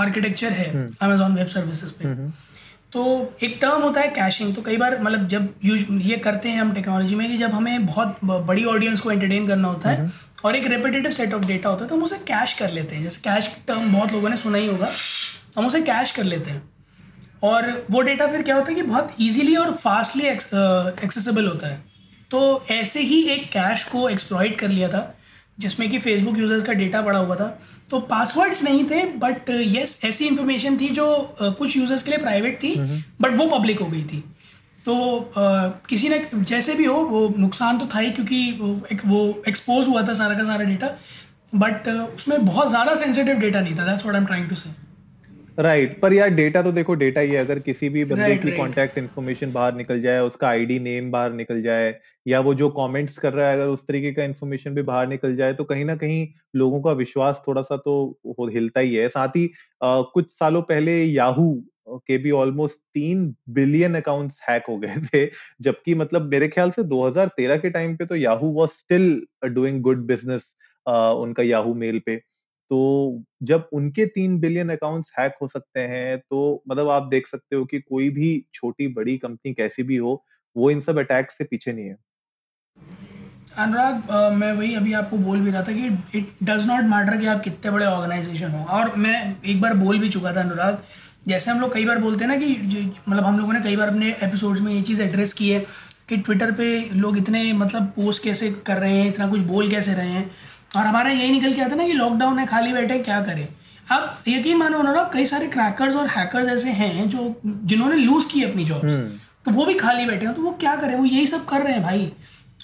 आर्किटेक्चर 0.00 0.52
है 0.52 0.70
अमेजोन 1.02 1.34
वेब 1.34 1.46
सर्विसेज़ 1.46 1.92
पे। 1.92 2.04
हम्म, 2.04 2.16
हम्म। 2.16 2.32
तो 2.92 3.02
एक 3.42 3.58
टर्म 3.62 3.82
होता 3.82 4.00
है 4.00 4.08
कैशिंग 4.08 4.54
तो 4.54 4.62
कई 4.62 4.76
बार 4.76 5.00
मतलब 5.02 5.26
जब 5.28 5.48
यूज़ 5.64 5.92
ये 6.02 6.16
करते 6.18 6.48
हैं 6.48 6.60
हम 6.60 6.72
टेक्नोलॉजी 6.72 7.14
में 7.14 7.28
कि 7.30 7.36
जब 7.38 7.52
हमें 7.52 7.86
बहुत 7.86 8.18
बड़ी 8.24 8.64
ऑडियंस 8.66 9.00
को 9.00 9.10
एंटरटेन 9.10 9.48
करना 9.48 9.68
होता 9.68 9.90
है 9.90 10.10
और 10.44 10.56
एक 10.56 10.66
रेपिटेटिव 10.66 11.10
सेट 11.10 11.34
ऑफ़ 11.34 11.44
डेटा 11.46 11.68
होता 11.68 11.84
है 11.84 11.88
तो 11.88 11.96
हम 11.96 12.02
उसे 12.02 12.16
कैश 12.28 12.52
कर 12.58 12.70
लेते 12.70 12.96
हैं। 12.96 13.02
जैसे 13.02 13.20
कैश 13.24 13.50
टर्म 13.68 13.92
बहुत 13.92 14.12
लोगों 14.12 14.28
ने 14.28 14.36
सुना 14.36 14.58
ही 14.58 14.66
होगा। 14.66 14.90
हम 15.56 15.66
उसे 15.66 15.80
कैश 15.82 16.10
कर 16.10 16.24
लेते 16.24 16.50
हैं। 16.50 16.62
और 17.42 17.70
वो 17.90 18.00
डेटा 18.02 18.26
फिर 18.26 18.42
क्या 18.42 18.56
होता 18.56 18.70
है 18.70 18.74
कि 18.74 18.82
बहुत 18.82 19.14
ईजिली 19.20 19.54
और 19.56 19.72
फास्टली 19.74 20.24
एक्सेसिबल 20.24 21.46
होता 21.46 21.68
है। 21.68 21.82
तो 22.30 22.64
ऐसे 22.70 23.00
ही 23.02 23.22
एक 23.30 23.50
कैश 23.52 23.84
को 23.84 24.08
एक्सप्लॉइट 24.08 24.58
कर 24.60 24.68
लिया 24.68 24.88
था 24.88 25.14
जिसमें 25.58 25.88
कि 25.90 25.98
फेसबुक 25.98 26.38
यूज़र्स 26.38 26.62
का 26.62 26.72
डेटा 26.72 27.00
पड़ा 27.02 27.18
हुआ 27.18 27.36
था। 27.36 27.46
तो 27.90 27.98
पासवर्ड्स 28.00 28.62
नहीं 28.62 28.84
थे 28.84 29.02
बट 29.18 29.50
यस 29.50 30.00
ऐसी 30.04 30.26
इंफॉर्मेशन 30.26 30.76
थी 30.78 30.88
जो 30.90 31.06
uh, 31.42 31.52
कुछ 31.54 31.76
यूज़र्स 31.76 32.02
के 32.02 32.10
लिए 32.10 32.18
प्राइवेट 32.20 32.62
थी 32.62 32.74
बट 33.20 33.36
वो 33.36 33.46
पब्लिक 33.48 33.80
हो 33.80 33.86
गई 33.86 34.02
थी। 34.02 34.22
तो 34.84 34.94
uh, 35.30 35.88
किसी 35.88 36.08
ने 36.08 36.20
जैसे 36.34 36.74
भी 36.74 36.84
हो 36.84 36.94
वो 37.06 37.28
नुकसान 37.38 37.78
तो 37.78 37.86
था 37.94 37.98
ही 37.98 38.10
क्योंकि 38.10 38.50
वो 38.60 38.80
एक 38.92 39.06
वो 39.06 39.42
एक्सपोज 39.48 39.88
हुआ 39.88 40.02
था 40.08 40.14
सारा 40.14 40.34
का 40.34 40.44
सारा 40.44 40.64
डेटा 40.64 40.90
बट 41.54 41.88
uh, 41.88 42.14
उसमें 42.14 42.44
बहुत 42.46 42.68
ज़्यादा 42.68 42.94
सेंसिटिव 42.96 43.38
डेटा 43.38 43.60
नहीं 43.60 43.78
था 43.78 43.86
that's 43.86 44.04
what 44.04 44.14
I 44.14 44.20
am 44.20 44.26
trying 44.26 44.48
to 44.48 44.54
say 44.56 44.87
right 45.58 45.88
right. 45.88 46.02
पर 46.02 46.12
यार 46.12 46.28
डेटा 46.30 46.62
तो 46.62 46.72
देखो 46.72 46.94
डेटा 46.94 47.20
ही 47.20 47.30
है 47.30 47.44
अगर 47.44 47.58
किसी 47.58 47.88
भी 47.88 48.04
बंदे 48.04 48.22
right, 48.24 48.42
की 48.42 48.56
कांटेक्ट 48.56 48.92
right. 48.92 48.98
इन्फॉर्मेशन 48.98 49.52
बाहर 49.52 49.74
निकल 49.74 50.00
जाए 50.00 50.20
उसका 50.20 50.48
आईडी 50.48 50.78
नेम 50.78 51.10
बाहर 51.10 51.32
निकल 51.32 51.62
जाए 51.62 51.94
या 52.26 52.40
वो 52.40 52.54
जो 52.54 52.68
कमेंट्स 52.68 53.18
कर 53.18 53.32
रहा 53.32 53.48
है 53.48 53.54
अगर 53.54 53.68
उस 53.68 53.86
तरीके 53.86 54.12
का 54.12 54.24
इन्फॉर्मेशन 54.24 54.74
भी 54.74 54.82
बाहर 54.82 55.08
निकल 55.08 55.36
जाए 55.36 55.54
तो 55.54 55.64
कहीं 55.64 55.84
ना 55.84 55.96
कहीं 55.96 56.26
लोगों 56.56 56.80
का 56.82 56.92
विश्वास 56.92 57.42
थोड़ा 57.48 57.62
सा 57.62 57.76
तो 57.76 58.48
हिलता 58.50 58.80
ही 58.80 58.94
है 58.94 59.08
साथ 59.08 59.36
ही 59.36 59.50
आ, 59.82 60.00
कुछ 60.02 60.30
सालों 60.30 60.62
पहले 60.62 61.02
याहू 61.04 61.52
के 61.88 62.18
भी 62.18 62.30
ऑलमोस्ट 62.30 62.78
तीन 62.94 63.34
बिलियन 63.50 63.94
अकाउंट्स 63.94 64.40
हैक 64.48 64.64
हो 64.68 64.76
गए 64.78 65.02
थे 65.04 65.26
जबकि 65.60 65.94
मतलब 65.94 66.30
मेरे 66.30 66.48
ख्याल 66.48 66.70
से 66.70 66.82
2013 66.84 67.60
के 67.62 67.70
टाइम 67.70 67.96
पे 67.96 68.06
तो 68.06 68.16
Yahoo 68.16 68.52
was 68.52 68.70
still 68.70 69.22
doing 69.44 69.80
good 69.82 70.06
business 70.06 70.54
उनका 70.86 71.42
याहू 71.42 71.74
मेल 71.74 71.98
पे 72.06 72.20
तो 72.70 73.22
जब 73.42 73.68
उनके 73.72 74.06
तीन 74.08 74.38
बिलियन 74.40 74.68
अकाउंट्स 74.70 75.12
हैक 75.18 75.34
हो 75.42 75.48
सकते 75.48 75.80
हैं 75.80 76.18
तो 76.20 76.62
मतलब 76.68 76.88
आप 76.90 77.08
देख 77.10 77.26
सकते 77.26 77.56
हो 77.56 77.64
कि 77.64 77.80
कोई 77.80 78.08
भी 78.10 78.44
छोटी 78.54 78.88
बड़ी 78.90 79.16
कंपनी 79.18 79.54
कैसी 79.54 79.82
भी 79.82 79.96
हो, 79.96 80.22
वो 80.56 80.70
इन 80.70 80.80
सब 80.80 80.98
अटैक 80.98 81.30
से 81.30 81.44
पीछे 81.44 81.72
नहीं 81.72 81.86
है। 81.86 81.96
अनुराग 83.58 84.10
मैं 84.34 84.52
वही 84.52 84.74
अभी 84.74 84.92
आपको 84.94 85.18
बोल 85.18 85.40
भी 85.40 85.50
रहा 85.50 85.62
था 85.62 85.72
कि 85.72 86.18
इट 86.18 86.26
डज 86.42 86.66
नॉट 86.66 86.84
मैटर 86.86 87.16
कि 87.20 87.26
आप 87.26 87.40
कितने 87.44 87.70
बड़े 87.70 87.86
ऑर्गेनाइजेशन 87.86 88.50
हो। 88.50 88.64
और 88.66 88.94
मैं 88.96 89.36
एक 89.42 89.60
बार 89.60 89.74
बोल 89.76 89.98
भी 89.98 90.08
चुका 90.10 90.32
था 90.32 90.40
अनुराग, 90.40 90.82
जैसे 91.28 91.50
हम 91.50 91.60
लोग 91.60 91.72
कई 91.74 91.84
बार 91.84 91.98
बोलते 91.98 92.24
हैं 92.24 92.30
ना 92.30 92.36
कि 92.36 92.92
मतलब 93.08 93.24
हम 93.24 93.38
लोगों 93.38 93.52
ने 93.52 93.60
कई 93.60 93.76
बार 93.76 93.88
अपने 93.88 94.10
एपिसोड्स 94.22 94.60
में 94.60 94.72
ये 94.72 94.82
चीज़ 94.82 95.02
एड्रेस 95.02 95.32
की 95.32 95.50
है 95.50 95.60
कि 96.08 96.16
ट्विटर 96.18 96.52
पे 96.52 96.68
लोग 96.94 97.16
इतने 97.18 97.52
मतलब 97.54 97.86
पोस्ट 97.96 98.22
कैसे 98.24 98.50
कर 98.66 98.76
रहे 98.76 98.92
हैं, 98.92 99.08
इतना 99.08 99.28
कुछ 99.28 99.40
बोल 99.48 99.70
कैसे 99.70 99.94
रहे 99.94 100.10
हैं। 100.10 100.30
और 100.70 100.86
हमारा 100.86 101.10
यही 101.10 101.30
निकल 101.30 101.52
के 101.54 101.60
आता 101.62 101.76
ना 101.76 101.86
कि 101.86 101.92
लॉकडाउन 101.92 102.38
है 102.38 102.46
खाली 102.46 102.72
बैठे 102.72 102.98
क्या 103.00 103.20
करें? 103.22 103.46
अब 103.92 104.22
यकीन 104.28 104.56
मानो 104.56 104.78
उन्होंने 104.78 105.02
कई 105.12 105.24
सारे 105.24 105.46
क्रैकर्स 105.48 105.96
और 105.96 106.06
हैकर्स 106.08 106.48
ऐसे 106.48 106.70
हैं 106.72 107.08
जो 107.08 107.40
जिन्होंने 107.46 107.96
लूज 107.96 108.24
की 108.24 108.42
अपनी 108.44 108.64
जॉब 108.64 108.84
हम्म। 108.84 109.18
तो 109.44 109.50
वो 109.50 109.64
भी 109.66 109.74
खाली 109.74 110.04
बैठे 110.06 110.26
हैं 110.26 110.34
तो 110.34 110.42
वो 110.42 110.50
क्या 110.60 110.74
करें? 110.76 110.94
वो 110.94 111.04
यही 111.04 111.26
सब 111.26 111.44
कर 111.44 111.62
रहे 111.62 111.72
हैं 111.72 111.82
भाई। 111.82 112.12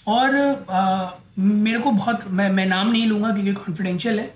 और 0.08 0.36
आ, 0.70 1.06
मेरे 1.38 1.78
को 1.78 1.90
बहुत 1.92 2.28
मैं 2.30 2.50
मैं 2.50 2.66
नाम 2.66 2.90
नहीं 2.90 3.06
लूँगा 3.06 3.32
क्योंकि 3.32 3.52
कॉन्फिडेंशियल 3.54 4.18
है। 4.18 4.26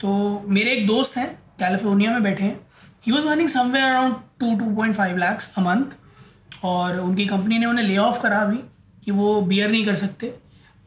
तो 0.00 0.44
मेरे 0.48 0.70
एक 0.72 0.86
दोस्त 0.86 1.16
हैं 1.18 1.26
कैलिफ़ोर्निया 1.60 2.12
में 2.12 2.22
बैठे 2.22 2.44
हैं। 2.44 2.60
He 3.06 3.12
was 3.12 3.26
earning 3.28 3.48
somewhere 3.48 3.88
around 3.88 4.14
two 4.40 4.54
two 4.56 4.74
point 4.76 4.96
five 4.96 5.16
lakhs 5.18 5.52
a 5.58 5.60
month 5.60 6.64
और 6.64 6.98
उनकी 7.00 7.26
कंपनी 7.26 7.58
ने 7.58 7.66
उन्हें 7.66 7.84
ले 7.86 7.96
ऑफ़ 7.98 8.20
करा 8.22 8.38
अभी 8.38 8.58
कि 9.04 9.10
वो 9.10 9.40
बियर 9.42 9.70
नहीं 9.70 9.84
कर 9.86 9.94
सकते। 9.96 10.34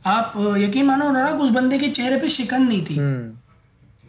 आप 0.04 0.34
यकीन 0.58 0.86
मानो 0.86 1.06
अनुराग 1.08 1.42
उस 1.42 1.50
बंदे 1.52 1.78
के 1.80 1.88
चेहरे 1.90 2.18
पे 2.20 2.30
शिकन 2.30 2.62
नहीं 2.64 2.86
थी। 2.86 2.96
हम्म। 2.96 3.38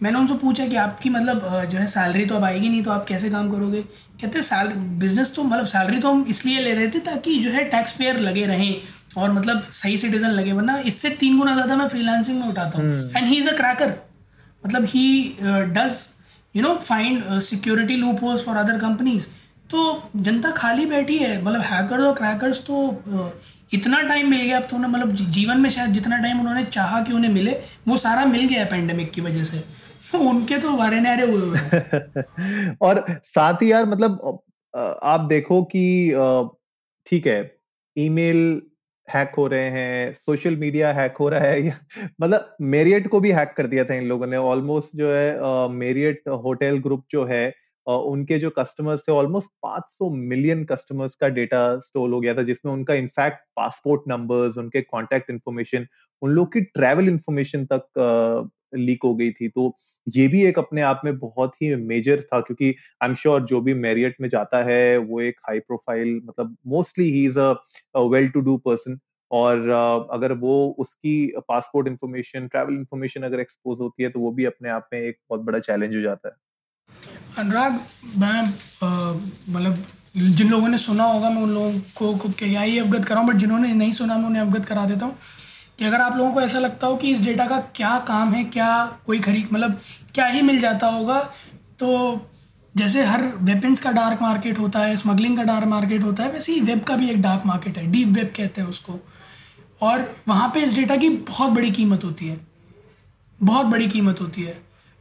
मैंने 0.02 0.18
उनसे 0.18 0.34
पूछा 0.36 0.66
कि 0.66 0.76
आपकी 0.76 1.10
मतलब 1.10 1.48
जो 1.70 1.78
है 1.78 1.86
सैलरी 1.88 2.24
तो 2.26 2.34
अब 2.34 2.44
आएगी 2.44 2.68
नहीं 2.68 2.82
तो 2.82 2.90
आप 2.90 3.04
कैसे 3.06 3.30
काम 3.30 3.50
करोगे? 3.52 3.82
कहते 4.20 4.42
सैलरी 4.42 4.74
बिज़नेस 4.98 5.34
तो 5.34 5.42
मतलब 5.44 5.66
सैलरी 5.66 5.98
तो 5.98 6.10
हम 6.10 6.24
इसलिए 6.28 6.60
ले 6.60 6.72
रहे 6.74 6.88
थे 6.90 6.98
ताकि 7.00 7.38
जो 7.40 7.50
है 7.50 7.64
टैक्स 7.70 7.92
पेयर 7.92 8.18
लगे 8.20 8.46
रहें 8.46 8.74
और 9.16 9.32
मतलब 9.32 9.62
सही 9.72 9.98
सिटीजन 9.98 10.30
लगे। 10.30 10.52
वरना 10.52 10.78
इससे 10.86 11.10
तीन 11.20 11.38
गुना 11.38 11.54
ज़्यादा 11.54 11.76
मैं 11.76 11.88
फ्रीलांसिंग 11.88 12.40
में 12.40 12.48
उठाता 12.48 12.78
हूँ। 12.78 13.10
And 13.10 13.26
he 13.26 13.36
is 13.36 13.48
a 13.48 13.56
cracker 13.56 13.94
मतलब 14.64 14.84
he 14.84 15.04
does 15.74 15.98
you 16.54 16.62
know 16.62 16.74
find 16.84 17.38
security 17.42 17.96
loopholes 18.22 18.44
for 18.44 18.56
other 18.56 18.78
companies 18.78 19.26
तो 19.70 20.02
जनता 20.16 20.50
खाली 20.50 20.86
बैठी 20.86 21.16
है 21.18 21.42
मतलब 21.44 21.60
हैकर्स 21.62 22.04
और 22.04 22.14
क्रैकर्स 22.14 22.58
तो 22.66 22.76
इतना 23.74 24.00
टाइम 24.02 24.30
मिल 24.30 24.40
गया 24.40 24.56
अब 24.56 24.66
तो 24.70 24.76
उन्हें 24.76 24.90
मतलब 24.90 25.14
जीवन 25.30 25.60
में 25.60 25.68
शायद 25.70 25.90
जितना 25.90 26.18
टाइम 26.18 26.40
उन्होंने 26.40 26.64
चाहा 26.66 27.02
कि 27.02 27.12
उन्हें 27.12 27.32
मिले, 27.32 27.52
वो 27.88 27.96
सारा 27.96 28.24
मिल 28.24 28.46
गया 28.46 28.58
है 28.58 28.64
पेंडेमिक 28.66 29.10
की 29.12 29.20
वजह 29.20 29.44
से। 29.44 29.58
तो 30.12 30.18
उनके 30.18 30.58
तो 30.58 30.76
वारे 30.76 31.00
नारे 31.00 31.26
हुए 31.30 31.40
हुए 31.40 32.72
और 32.82 33.04
साथ 33.26 33.62
ही 33.62 33.70
यार 33.72 33.86
मतलब 33.86 34.40
आप 34.74 35.20
देखो 35.20 35.62
कि 35.74 35.84
ठीक 37.06 37.26
है 37.26 37.38
ईमेल 37.96 38.60
हैक 39.08 39.32
हो 39.38 39.46
रहे 39.46 39.70
हैं 39.70 40.12
सोशल 40.14 40.56
मीडिया 40.56 40.92
हैक 40.92 41.16
हो 41.20 41.28
रहा 41.28 41.40
है 41.40 41.78
मतलब 42.20 42.56
मेरियट 42.60 43.08
को 43.08 43.20
भी 43.20 43.30
हैक 43.32 43.54
कर 43.56 43.66
दिया 43.66 43.84
था 43.84 43.94
इन 43.94 44.04
लोगों 44.04 44.26
ने। 44.26 44.36
ऑलमोस्ट 44.36 44.96
जो 44.96 45.12
है 45.12 45.68
मेरियट 45.76 46.28
होटल 46.44 46.78
ग्रुप 46.78 47.04
जो 47.10 47.24
है 47.24 47.42
उनके 47.86 48.38
जो 48.38 48.50
कस्टमर्स 48.50 49.02
थे 49.08 49.12
ऑलमोस्ट 49.12 49.50
500 49.62 50.08
मिलियन 50.12 50.64
कस्टमर्स 50.64 51.14
का 51.16 51.28
डेटा 51.30 51.60
स्टोर 51.80 52.10
हो 52.10 52.20
गया 52.20 52.34
था, 52.34 52.42
जिसमें 52.44 52.72
उनका 52.72 52.94
इनफैक्ट 52.94 53.38
पासपोर्ट 53.56 54.02
नंबर्स 54.08 54.58
उनके 54.58 54.80
कॉन्टेक्ट 54.82 55.30
इन्फॉर्मेशन 55.30 55.86
उन 56.22 56.30
लोग 56.30 56.52
की 56.52 56.60
ट्रैवल 56.62 57.08
इन्फॉर्मेशन 57.08 57.66
तक 57.72 58.48
लीक 58.76 59.02
हो 59.04 59.14
गई 59.16 59.30
थी। 59.32 59.48
तो 59.48 59.74
ये 60.06 60.26
भी 60.28 60.42
एक 60.46 60.58
अपने 60.58 60.80
आप 60.82 61.00
में 61.04 61.18
बहुत 61.18 61.54
ही 61.62 61.74
मेजर 61.76 62.20
था, 62.22 62.40
क्योंकि 62.40 62.74
आई 63.02 63.08
एम 63.08 63.14
श्योर 63.16 63.40
जो 63.46 63.60
भी 63.60 63.74
मेरियट 63.76 64.16
में 64.20 64.28
जाता 64.28 64.62
है, 64.64 64.96
वो 64.98 65.20
एक 65.20 65.40
हाई 65.48 65.60
प्रोफ़ाइल 65.60 66.14
मतलब 66.26 66.56
mostly 66.68 67.10
he 67.12 67.24
is 67.26 67.38
a 67.40 68.00
well 68.08 68.28
to 68.30 68.40
do 68.40 68.56
person 68.66 68.98
और 69.30 69.68
अगर 70.12 70.32
वो 70.38 70.54
उसकी 70.78 71.16
पासपोर्ट 71.48 71.88
इन्फॉर्मेशन 71.88 72.48
ट्रैवल 72.48 72.74
इन्फॉर्मेशन 72.74 73.22
अगर 73.22 73.40
एक्सपोज 73.40 73.80
होती 73.80 74.02
है 74.02 74.10
तो 74.10 74.20
वो 74.20 74.30
भी 74.32 74.44
अपने 74.46 74.70
आप 74.70 74.88
में 74.92 75.00
एक 75.00 75.18
बहुत 75.30 75.40
बड़ा 75.42 75.58
चैलेंज 75.60 75.96
हो 75.96 76.02
जाता 76.02 76.28
है। 76.28 76.34
अनुराग, 77.38 77.80
मैं 78.16 78.42
मतलब 79.48 79.84
जिन 80.16 80.48
लोगों 80.50 80.68
ने 80.68 80.78
सुना 80.78 81.04
होगा, 81.04 81.30
मैं 81.30 81.42
उन 81.42 81.50
लोगों 81.50 82.16
को 82.18 82.28
क्या 82.38 82.60
ही 82.60 82.78
अवगत 82.78 83.04
कराऊँ 83.04 83.26
बट 83.26 83.36
जिन्होंने 83.36 83.72
नहीं 83.74 83.92
सुना, 83.92 84.16
मैं 84.18 84.26
उन्हें 84.26 84.42
अवगत 84.42 84.64
करा 84.66 84.84
देता 84.86 85.06
हूँ 85.06 85.16
कि 85.78 85.84
अगर 85.84 86.00
आप 86.00 86.16
लोगों 86.16 86.32
को 86.32 86.40
ऐसा 86.40 86.58
लगता 86.58 86.86
हो 86.86 86.96
कि 86.96 87.10
इस 87.10 87.20
डेटा 87.20 87.46
का 87.46 87.58
क्या 87.76 87.98
काम 88.08 88.32
है, 88.32 88.44
क्या 88.46 88.98
कोई 89.06 89.20
खरीद 89.20 89.48
मतलब 89.52 89.80
क्या 90.14 90.26
ही 90.26 90.42
मिल 90.42 90.58
जाता 90.60 90.86
होगा 90.88 91.20
तो 91.78 92.26
जैसे 92.74 93.04
हर 93.04 93.22
वेपन्स 93.38 93.80
का 93.80 93.90
डार्क 93.92 94.22
मार्केट 94.22 94.58
होता 94.58 94.80
है 94.80 94.96
स्मगलिंग 94.96 95.36
का 95.36 95.42
डार्क 95.44 95.66
मार्केट 95.68 96.02
होता 96.02 96.24
है, 96.24 96.32
वैसे 96.32 96.52
ही 96.52 96.60
वेब 96.62 96.82
का 96.84 96.96
भी 96.96 97.08
एक 97.10 97.22
डार्क 97.22 97.46
मार्केट 97.46 97.78
है 97.78 97.86
डीप 97.92 98.08
वेब 98.08 98.32
कहते 98.36 98.60
हैं 98.60 98.68
उसको। 98.68 98.98
और 99.80 100.04
वहाँ 100.28 100.50
पे 100.54 100.60
इस 100.60 100.74
डेटा 100.74 100.96
की 100.96 101.08
बहुत 101.08 101.50
बड़ी 101.50 101.70
कीमत 101.70 102.04
होती 102.04 102.28
है, 102.28 102.38
बहुत 103.38 103.66
बड़ी 103.66 103.88
कीमत 103.88 104.20
होती 104.20 104.42
है। 104.42 104.58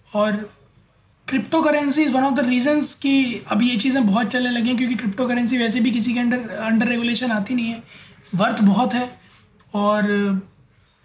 और 0.07 0.50
crypto 1.29 1.62
currency 1.62 2.01
is 2.01 2.12
one 2.12 2.24
of 2.24 2.33
the 2.33 2.45
reasons 2.45 2.93
कि 3.01 3.41
अब 3.51 3.62
ये 3.63 3.75
चीज़ें 3.77 4.05
बहुत 4.07 4.27
चलने 4.27 4.50
लगी 4.50 4.69
हैं 4.69 4.77
क्योंकि 4.77 4.95
क्रिप्टो 4.95 5.27
करेंसी 5.27 5.57
वैसे 5.57 5.79
भी 5.79 5.91
किसी 5.91 6.13
के 6.13 6.19
अंडर 6.19 6.50
अंडर 6.59 6.88
रेगुलेशन 6.88 7.31
आती 7.31 7.55
नहीं 7.55 7.65
है। 7.65 7.83
वर्थ 8.36 8.62
बहुत 8.63 8.93
है 8.93 9.09
और 9.74 10.07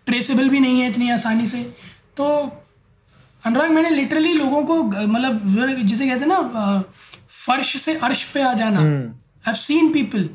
ट्रेसेबल 0.07 0.49
भी 0.49 0.61
नहीं 0.61 0.81
है 0.81 0.89
इतनी 0.91 1.11
आसानी 1.11 1.47
से। 1.47 1.63
तो 2.17 2.27
अनुराग 3.43 3.71
मैंने 3.71 3.91
लिटरली 3.91 4.33
लोगों 4.35 4.63
को 4.65 4.83
मतलब 4.83 5.83
जिसे 5.83 6.07
कहते 6.09 6.21
हैं 6.21 6.29
ना 6.29 6.83
फर्श 7.47 7.77
से 7.83 7.95
अर्श 7.99 8.23
पे 8.33 8.43
आ 8.43 8.53
जाना। 8.55 8.81
आई 9.49 9.55
सीन 9.57 9.93
पीपल 9.93 10.29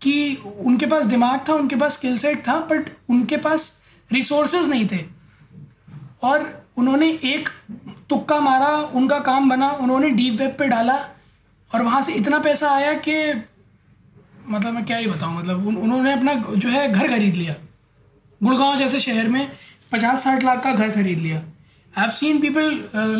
कि 0.00 0.36
उनके 0.60 0.86
पास 0.86 1.04
दिमाग 1.06 1.44
था 1.48 1.54
उनके 1.54 1.76
पास 1.76 1.92
स्किल 1.92 2.16
सेट 2.18 2.46
था 2.48 2.58
बट 2.70 2.90
उनके 3.10 3.36
पास 3.38 3.72
रिसोर्सेज 4.10 4.68
नहीं 4.68 4.86
थे। 4.88 5.04
और 6.22 6.52
उन्होंने 6.76 7.08
एक 7.24 7.48
तुक्का 8.10 8.38
मारा 8.40 8.68
उनका 8.94 9.18
काम 9.18 9.48
बना 9.50 9.70
उन्होंने 9.70 10.10
डीप 10.10 10.40
वेब 10.40 10.54
पे 10.58 10.66
डाला 10.68 10.94
और 11.70 11.82
वहाँ 11.82 12.02
से 12.02 12.12
इतना 12.12 12.38
पैसा 12.38 12.70
आया 12.70 12.92
कि 13.06 13.14
मतलब 14.48 14.72
मैं 14.72 14.84
क्या 14.84 14.96
ही 14.96 15.06
बताऊँ 15.06 15.38
मतलब 15.38 15.66
उन, 15.66 15.76
उन्होंने 15.76 16.12
अपना 16.12 16.34
जो 16.34 16.68
है 16.68 16.92
घर 16.92 17.08
खरीद 17.08 17.36
लिया। 17.36 17.54
गुड़गांव 18.40 18.76
जैसे 18.76 19.00
शहर 19.00 19.28
में 19.28 19.50
पचास 19.92 20.24
साठ 20.24 20.44
लाख 20.44 20.62
का 20.64 20.72
घर 20.72 20.90
खरीद 20.90 21.18
लिया। 21.18 21.36
आई 21.36 22.00
हैव 22.00 22.10
सीन 22.10 22.40
पीपल 22.40 22.64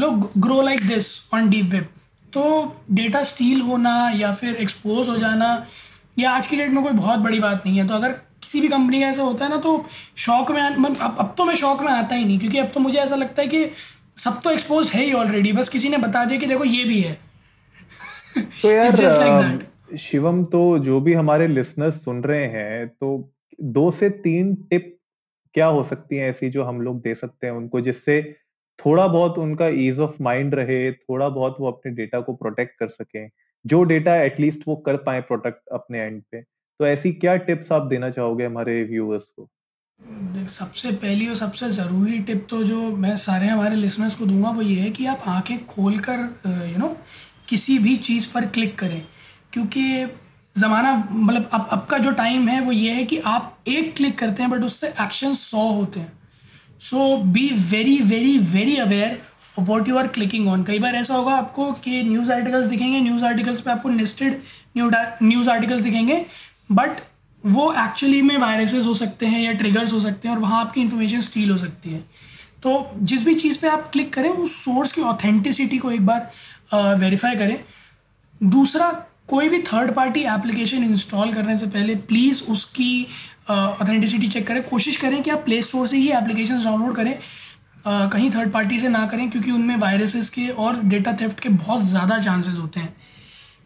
लोग 0.00 0.31
grow 0.38 0.61
like 0.62 0.87
this 0.87 1.09
on 1.35 1.49
deep 1.50 1.64
web 1.64 1.88
तो 2.33 2.45
डेटा 2.93 3.23
स्टील 3.23 3.61
होना 3.61 3.93
या 4.14 4.33
फिर 4.35 4.55
एक्सपोज 4.57 5.09
हो 5.09 5.16
जाना 5.16 5.66
या 6.19 6.31
आज 6.31 6.47
की 6.47 6.57
डेट 6.57 6.71
में 6.71 6.83
कोई 6.85 6.93
बहुत 6.93 7.19
बड़ी 7.19 7.40
बात 7.40 7.66
नहीं 7.66 7.78
है 7.78 7.87
तो 7.88 7.95
अगर 7.95 8.12
किसी 8.43 8.61
भी 8.61 8.69
कंपनी 8.69 9.00
का 9.00 9.07
ऐसा 9.07 9.23
होता 9.23 9.45
है 9.45 9.50
ना 9.50 9.57
तो 9.57 9.87
शौक 10.16 10.50
में 10.50 10.62
अब 10.62 11.16
अब 11.19 11.35
तो 11.38 11.45
मैं 11.45 11.55
शौक 11.55 11.83
में 11.83 11.93
आता 11.93 12.14
ही 12.14 12.25
नहीं 12.25 12.38
क्योंकि 12.38 12.59
अब 12.59 12.71
तो 12.75 12.81
मुझे 12.81 12.99
ऐसा 12.99 13.16
लगता 13.16 13.43
है 13.43 13.49
कि 13.49 13.64
सब 14.16 14.40
तो 14.44 14.50
एक्सपोज 14.50 14.90
है 14.90 15.04
ही 15.04 15.12
ऑलरेडी 15.12 15.52
बस 15.52 15.68
किसी 15.68 15.88
ने 15.88 15.96
बता 15.96 16.25
दिया 16.25 16.40
कि 16.40 16.46
देखो 16.46 16.64
ये 16.64 16.85
भी 16.85 17.00
है। 17.00 17.18
तो 18.62 18.70
यार 18.70 18.90
like 18.92 19.96
शिवम 19.96 20.44
तो 20.44 20.78
जो 20.78 21.00
भी 21.00 21.12
हमारे 21.12 21.46
लिसनर्स 21.46 22.04
सुन 22.04 22.25
रहे 22.25 22.44
हैं 22.44 22.88
तो 22.88 23.32
दो 23.61 23.90
से 23.90 24.11
तीन 24.11 24.54
टिप 24.54 24.99
क्या 25.54 25.66
हो 25.66 25.85
सकती 25.85 26.16
हैं 26.16 26.30
ऐसी 26.30 26.49
जो 26.49 26.64
हम 26.64 26.80
लोग 26.80 27.02
दे 27.02 27.14
सकते 27.14 27.46
हैं 27.46 27.54
उनको 27.54 27.80
जिससे 27.80 28.37
थोड़ा 28.87 29.06
बहुत 29.06 29.38
उनका 29.38 29.68
ईज 29.68 29.99
ऑफ़ 29.99 30.23
माइंड 30.23 30.54
रहे 30.54 30.92
थोड़ा 30.92 31.28
बहुत 31.28 31.56
वो 31.61 31.68
अपने 31.68 31.92
डेटा 31.92 32.20
को 32.20 32.35
प्रोटेक्ट 32.35 32.78
कर 32.78 32.88
सकें 32.88 33.30
जो 33.66 33.82
डेटा 33.82 34.16
एटलीस्ट 34.16 34.62
वो 34.68 34.76
कर 34.76 34.96
पाए 34.96 35.20
प्रोटेक्ट 35.20 35.68
अपने 35.68 36.00
एंड 36.00 36.23
पे। 36.32 36.42
तो 36.78 36.87
ऐसी 36.87 37.12
क्या 37.12 37.37
टिप्स 37.37 37.73
आप 37.73 37.82
देना 37.82 38.11
चाहोगे 38.11 38.44
हमारे 38.44 38.85
व्यूअर्स 38.85 39.25
को? 39.25 39.50
सबसे 40.49 40.91
पहली 40.93 41.26
और 41.29 41.35
सबसे 41.35 41.71
ज़रूरी 41.71 42.19
टिप 42.19 42.47
तो 42.50 42.62
जो 42.62 42.81
मैं 42.97 43.17
सारे 43.17 43.47
हमारे 43.47 43.76
लिसनर्स 43.76 44.15
को 44.15 44.26
दूँगा 44.26 44.50
वो 44.50 44.62
ये 44.62 44.81
है 44.81 44.91
कि 44.91 45.07
आप 45.07 45.23
आँखें 45.29 45.65
खोल 45.67 45.99
कर 46.09 46.19
यू 46.69 46.79
नो 46.79 46.88
किसी 47.49 47.79
भी 47.79 47.97
चीज़ 47.99 48.29
पर 48.33 48.47
क्लिक 48.47 48.79
करें। 48.79 49.03
क्योंकि 49.53 50.07
ज़माना 50.57 50.93
मतलब 51.11 51.49
अब 51.53 51.69
अब 51.73 51.85
का 51.91 51.99
जो 51.99 52.11
टाइम 52.12 52.49
है 52.49 52.61
वो 52.61 52.73
ये 52.73 52.93
है 52.95 53.05
कि 53.05 53.19
आप 53.26 53.57
एक 53.69 53.95
क्लिक 53.97 54.19
करते 54.19 54.43
हैं 54.43 54.50
बट 54.50 54.65
उससे 54.65 54.88
एक्शन 55.00 55.35
सौ 55.35 55.69
होते 55.71 56.00
हैं। 56.00 56.12
So 56.83 57.17
be 57.25 57.49
very 57.71 57.99
very 58.05 58.38
very 58.53 58.76
aware 58.76 59.19
what 59.59 59.88
you 59.88 59.97
are 59.99 60.07
clicking 60.09 60.49
on 60.49 60.65
कई 60.65 60.79
बार 60.79 60.95
ऐसा 60.95 61.15
होगा 61.15 61.35
आपको 61.35 61.71
कि 61.85 62.03
न्यूज़ 62.03 62.33
आर्टिकल्स 62.33 62.67
दिखेंगे 62.67 63.00
न्यूज़ 63.00 63.25
आर्टिकल्स 63.25 63.61
पे 63.61 63.71
आपको 63.71 63.88
लिस्टेड 63.88 64.41
न्यूज़ 64.76 65.50
आर्टिकल्स 65.50 65.83
दिखेंगे 65.83 66.25
बट 66.73 67.00
वो 67.47 67.73
एक्चुअली 67.75 68.21
में 68.23 68.37
वायरसेस 68.38 68.87
हो 68.87 68.95
सकते 68.95 69.26
हैं 69.26 69.41
या 69.41 69.53
ट्रिगर्स 69.55 69.93
हो 69.93 70.00
सकते 70.00 70.29
हैं 70.29 70.35
और 70.35 70.41
वहाँ 70.43 70.61
आपकी 70.61 70.81
इन्फॉर्मेशन 70.81 71.21
स्टील 71.21 71.50
हो 71.50 71.57
सकती 71.59 71.91
है। 71.91 72.00
तो 72.62 72.91
जिस 73.03 73.25
भी 73.25 73.35
चीज़ 73.35 73.59
पे 73.61 73.69
आप 73.69 73.88
क्लिक 73.93 74.12
करें 74.12 74.29
उस 74.29 74.57
सोर्स 74.65 74.93
की 74.93 75.03
ऑथेंटिसिटी 75.03 75.79
को 75.79 75.91
एक 75.91 76.07
बार 76.07 76.31
वेरीफाई 76.99 77.37
करें। 77.37 77.59
दूसरा 78.41 78.91
कोई 79.29 79.49
भी 79.49 79.59
थर्ड 79.62 79.93
पार्टी 79.95 80.23
एप्लीकेशन 80.25 80.85
इंस्टॉल 80.85 81.33
करने 81.35 81.57
से 81.59 81.67
पहले 81.69 81.95
प्लीज़ 82.09 82.43
उसकी 82.50 83.07
ऑथेंटिसिटी 83.50 84.29
चेक 84.29 84.47
करें। 84.47 84.62
कोशिश 84.62 84.97
करें 84.97 85.23
कि 85.23 85.31
आप 85.31 85.45
प्ले 85.45 85.61
स्टोर 85.62 85.87
से 85.87 85.97
ही 85.97 86.09
एप्लीकेशन 86.12 86.65
डाउनलोड 86.65 86.95
करें। 86.97 87.12
uh, 87.12 88.12
कहीं 88.12 88.31
थर्ड 88.31 88.53
पार्टी 88.53 88.79
से 88.81 88.88
ना 88.88 89.05
करें 89.07 89.29
क्योंकि 89.31 89.50
उनमें 89.50 89.76
वायरसेस 89.76 90.29
के 90.29 90.49
और 90.49 90.81
डेटा 90.85 91.12
थेफ्ट 91.21 91.41
के 91.41 91.49
बहुत 91.50 91.83
ज़्यादा 91.83 92.19
चांसेस 92.19 92.59
होते 92.59 92.81
हैं। 92.81 92.95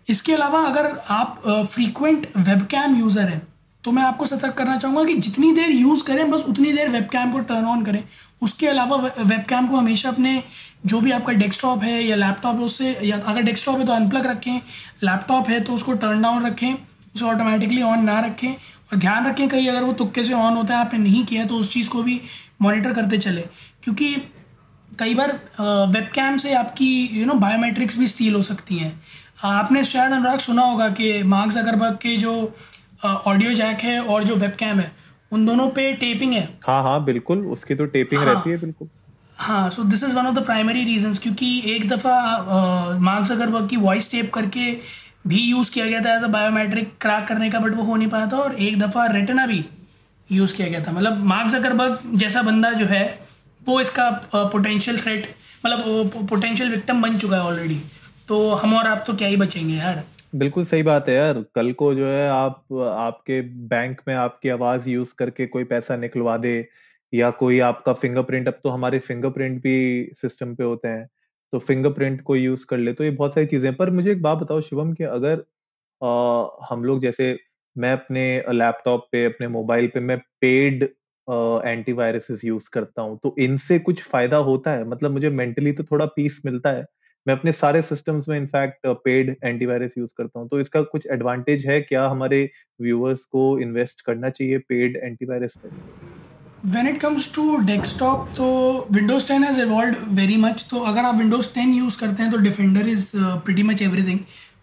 इसके 0.06 0.32
अलावा 0.34 0.60
अगर 0.64 0.86
आप 1.10 1.42
फ्रीक्वेंट 1.46 2.26
वेबकैम 2.38 2.98
यूज़र 2.98 3.28
हैं 3.28 3.42
तो 3.84 3.92
मैं 3.92 4.02
आपको 4.02 4.26
सतर्क 4.26 4.54
करना 4.54 4.76
चाहूँगा 4.76 5.04
कि 5.04 5.14
जितनी 5.16 5.52
देर 5.52 5.70
यूज़ 5.70 6.04
करें, 6.04 6.30
बस 6.30 6.40
उतनी 6.40 6.72
देर 6.72 6.88
वेबकैम 6.88 7.32
को 7.32 7.40
टर्न 7.40 7.64
ऑन 7.64 7.84
करें। 7.84 8.02
उसके 8.42 8.66
अलावा 8.68 8.96
वेबकैम 8.96 9.66
को 9.66 9.76
हमेशा 9.76 10.08
अपने 10.08 10.42
जो 10.86 11.00
भी 11.00 11.10
आपका 11.10 11.32
डेस्कटॉप 11.34 11.82
है 11.82 12.02
या 12.04 12.16
लैपटॉप 12.16 12.56
है, 12.56 12.62
उससे, 12.62 12.98
या 13.02 13.16
अगर 13.18 13.42
डेस्कटॉप 13.42 13.78
है 13.78 13.86
तो 13.86 13.92
अनप्लग 13.92 14.26
रखें 14.26 14.60
लैपटॉप 15.02 15.48
है 15.48 15.60
तो 15.60 15.72
उसको 15.72 15.92
टर्न 15.94 16.22
डाउन 16.22 16.46
रखें, 16.46 16.72
उसे 17.14 17.24
ऑटोमेटिकली 17.24 17.82
ऑन 17.82 18.04
ना 18.04 18.20
रखें। 18.20 18.52
और 18.52 18.98
ध्यान 18.98 19.26
रखें 19.26 19.48
कहीं 19.48 19.68
अगर 19.68 19.82
वो 19.82 19.92
तुक्के 19.92 20.24
से 20.24 20.32
ऑन 20.32 20.56
होता 20.56 20.74
है, 20.74 20.80
आपने 20.80 20.98
नहीं 20.98 21.24
किया 21.24 21.44
तो 21.44 21.56
उस 21.56 21.72
चीज़ 21.72 21.88
को 21.90 22.02
भी 22.02 22.20
मॉनिटर 22.62 22.92
करते 22.94 23.18
चले। 23.18 23.44
क्योंकि 23.82 24.14
कई 24.98 25.14
बार 25.14 25.32
वेबकैम 25.60 26.36
से 26.36 26.54
आपकी 26.54 27.08
यू 27.12 27.26
नो 27.26 27.34
बायोमेट्रिक्स 27.36 27.96
भी 27.98 28.06
स्टील 28.06 28.34
हो 28.34 28.42
सकती 28.42 28.76
हैं। 28.76 29.00
आपने 29.44 29.84
शायद 29.84 30.12
अनुराग 30.12 30.38
सुना 30.38 30.62
होगा 30.62 30.88
कि 30.90 31.22
मार्क्स 31.22 31.56
अगरबर्ग 31.58 31.94
के 31.94 32.16
जो 32.16 32.32
ऑडियो 33.04 33.52
जैक 33.54 33.80
है 33.80 33.98
और 34.04 34.24
जो 34.24 34.36
वेबकैम 34.36 34.80
है 34.80 34.90
उन 35.32 35.44
दोनों 35.46 35.68
पे 35.70 35.92
टेपिंग 35.96 36.32
है। 36.32 36.48
हाँ 36.66 36.82
हाँ 36.82 37.04
बिल्कुल 37.04 37.46
उसकी 37.48 37.74
तो 37.74 37.84
टेपिंग 37.86 38.22
हाँ, 38.22 38.34
रहती 38.34 38.50
है 38.50 38.56
बिल्कुल। 38.58 38.88
हाँ 39.36 39.68
so 39.70 39.82
this 39.84 40.02
is 40.04 40.14
one 40.16 40.26
of 40.26 40.34
the 40.34 40.44
primary 40.44 40.84
reasons 40.84 41.18
क्योंकि 41.18 41.46
एक 41.74 41.88
दफ़ा 41.88 42.96
मार्क्स 43.00 43.32
अगरबर्ग 43.32 43.68
की 43.68 43.76
वॉइस 43.78 44.10
टेप 44.10 44.32
करके 44.34 44.72
भी 45.26 45.40
यूज़ 45.40 45.70
किया 45.72 45.86
गया 45.86 46.00
था 46.00 46.14
एज 46.16 46.24
अ 46.24 46.28
बायोमेट्रिक 46.28 46.92
क्रैक 47.00 47.26
करने 47.28 47.50
का 47.50 47.58
बट 47.60 47.74
वो 47.74 47.82
हो 47.84 47.96
नहीं 47.96 48.08
पाया 48.08 48.26
था 48.26 48.38
और 48.38 48.54
एक 48.60 48.78
दफ़ा 48.78 49.06
रेटना 49.12 49.46
भी 49.46 49.64
यूज़ 50.28 50.54
किया 50.56 50.68
गया 50.68 50.84
था। 50.86 50.92
मतलब 50.92 51.24
मार्क्स 51.26 51.54
अकरबर्ग 51.54 51.98
जैसा 52.18 52.42
बंदा 52.42 52.72
जो 52.72 52.86
है 52.86 53.04
वो 53.62 53.80
इसका 53.80 54.10
पोटेंशियल 54.34 55.00
थ्रेट 55.00 55.34
मतलब 55.66 56.26
पोटेंशियल 56.28 56.70
विक्टम 56.70 57.02
बन 57.02 57.18
चुका 57.18 57.36
है 57.36 57.42
ऑलरेडी 57.42 57.80
तो 58.28 58.48
हम 58.54 58.74
और 58.74 58.86
आप 58.86 59.04
तो 59.06 59.14
क्या 59.14 59.28
ही 59.28 59.36
बचेंगे 59.36 59.74
यार? 59.74 60.02
बिल्कुल 60.32 60.64
सही 60.64 60.82
बात 60.82 61.08
है 61.08 61.14
यार। 61.14 61.40
कल 61.54 61.72
को 61.74 61.92
जो 61.94 62.06
है 62.08 62.28
आप 62.30 62.72
आपके 62.88 63.40
बैंक 63.68 64.00
में 64.08 64.14
आपकी 64.16 64.48
आवाज़ 64.48 64.88
यूज़ 64.90 65.14
करके 65.18 65.46
कोई 65.46 65.64
पैसा 65.66 65.96
निकलवा 65.96 66.36
दे 66.38 66.52
या 67.12 67.30
कोई 67.38 67.58
आपका 67.62 67.92
फिंगरप्रिंट 67.94 68.48
अब 68.48 68.60
तो 68.64 68.70
हमारे 68.70 68.98
फिंगरप्रिंट 69.00 69.60
भी 69.62 69.74
सिस्टम 70.16 70.54
पे 70.54 70.64
होते 70.64 70.88
हैं 70.88 71.06
तो 71.52 71.58
फिंगरप्रिंट 71.60 72.20
को 72.22 72.36
यूज़ 72.36 72.66
कर 72.66 72.78
ले 72.78 72.92
तो 72.92 73.04
ये 73.04 73.10
बहुत 73.12 73.34
सारी 73.34 73.46
चीज़ें 73.46 73.74
पर 73.76 73.90
मुझे 73.90 74.10
एक 74.12 74.22
बात 74.22 74.38
बताओ 74.38 74.60
शिवम 74.60 74.92
कि 74.94 75.04
अगर 75.06 75.44
आ, 76.00 76.48
हम 76.70 76.84
लोग 76.84 77.00
जैसे 77.00 77.36
मैं 77.76 77.92
अपने 77.92 78.24
लैपटॉप 78.52 79.08
पे 79.12 79.24
अपने 79.26 79.48
मोबाइल 79.50 79.86
पे 79.88 80.00
मैं 80.02 80.18
पेड 80.40 80.84
एंटीवायरसेस 81.28 82.44
यूज़ 82.44 82.68
करता 82.72 83.02
हूँ 83.02 83.18
तो 83.24 83.34
इनसे 83.40 83.78
कुछ 83.80 84.02
फ़ायदा 84.04 84.36
होता 84.42 84.72
है? 84.72 84.84
मतलब 84.86 85.10
मुझे 85.12 85.30
मेंटली 85.32 85.72
तो 85.72 85.84
थोड़ा 85.84 86.06
पीस 86.16 86.40
मिलता 86.46 86.70
है 86.70 86.84
मैं 87.26 87.34
अपने 87.34 87.52
सारे 87.52 87.82
सिस्टम्स 87.82 88.28
में 88.28 88.36
इनफैक्ट 88.36 88.86
पेड 89.04 89.34
एंटीवायरस 89.44 89.94
यूज़ 89.98 90.12
करता 90.18 90.40
हूँ। 90.40 90.48
तो 90.48 90.60
इसका 90.60 90.82
कुछ 90.84 91.06
एडवांटेज 91.12 91.66
है, 91.66 91.80
क्या 91.82 92.06
हमारे 92.06 92.48
व्यूअर्स 92.80 93.24
को 93.26 93.58
इन्वेस्ट 93.60 94.00
करना 94.00 94.30
चाहिए 94.30 94.58
पेड 94.58 94.96
एंटीवायरस 94.96 95.56
पे? 95.56 95.68
When 96.66 96.88
it 96.88 97.00
comes 97.00 97.32
to 97.34 97.56
desktop 97.66 98.28
तो 98.36 98.46
Windows 98.92 99.26
ten 99.28 99.44
has 99.44 99.60
evolve 99.60 100.14
very 100.14 100.36
much 100.38 100.66
तो 100.70 100.80
अगर 100.84 101.04
आप 101.04 101.14
विंडोज़ 101.16 101.48
टेन 101.54 101.74
यूज़ 101.74 101.98
करते 102.00 102.22
हैं 102.22 102.32
तो 102.32 102.38
defender 102.38 102.88
is 102.88 103.10
pretty 103.16 103.62
much 103.62 103.82
everything 103.82 104.18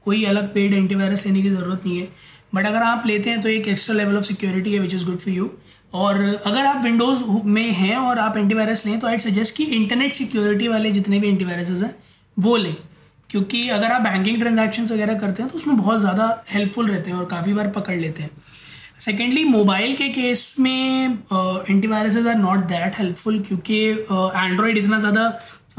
कोई 0.06 0.24
अलग 0.26 0.54
पेड 0.54 0.74
एंटीवायरस 0.74 1.26
लेने 1.26 1.42
की 1.42 1.50
ज़रूरत 1.50 1.86
नहीं 1.86 2.00
है। 2.00 2.08
बट 2.56 2.66
अगर 2.66 2.82
आप 2.84 3.04
लेते 3.08 3.30
हैं 3.30 3.42
तो 3.42 3.50
एक 3.50 3.68
एक्स्ट्रा 3.68 3.96
लेवल 3.96 4.18
ऑफ़ 4.18 4.26
सिक्योरिटी 4.26 4.74
है 4.74 4.80
which 4.80 4.94
is 4.94 5.06
good 5.06 5.18
for 5.20 5.34
you 5.34 5.50
और 5.94 6.22
अगर 6.22 6.66
आप 6.66 6.84
विंडोज़ 6.84 7.24
में 7.48 7.72
हैं 7.74 7.96
और 7.98 8.20
आप 8.20 8.38
एंटीवायरस 8.38 8.86
लें 8.86 9.00
तो 9.00 9.08
आई 9.08 9.20
सजेस्ट 9.22 9.56
कि 9.56 9.64
इंटरनेट 9.76 10.14
सिक्योरिटी 10.14 10.68
वाले 10.68 10.92
जितने 10.92 11.20
भी 11.20 11.28
एंटीवायरसेस 11.28 11.82
हैं 11.84 11.96
वो 12.38 12.56
लें। 12.58 12.76
क्योंकि 13.30 13.68
अगर 13.70 13.92
आप 13.92 14.02
बैंकिंग 14.02 14.40
ट्रांजेक्शन 14.40 14.84
वगैरह 14.86 15.20
करते 15.20 15.44
हैं 15.44 15.52
तो 15.52 15.58
उसमें 15.58 15.78
बहुत 15.78 16.00
ज़्यादा 16.00 16.26
हेल्पफुल 16.50 16.88
रहते 16.88 17.12
हैं 17.12 17.18
और 17.18 17.26
काफ़ी 17.28 17.54
बार 17.54 17.68
पकड़ 17.72 17.96
लेते 17.98 18.24
हैं। 18.24 18.30
सेकेंडली 19.00 19.44
मोबाइल 19.46 19.96
के 19.96 20.08
केस 20.10 20.54
में 20.60 21.18
antiviruses 21.70 22.28
are 22.28 22.36
not 22.38 22.60
that 22.68 22.98
helpful 23.00 23.40
क्योंकि 23.48 23.80
एंड्रॉयड 23.86 24.78
इतना 24.78 25.00
ज़्यादा 25.00 25.28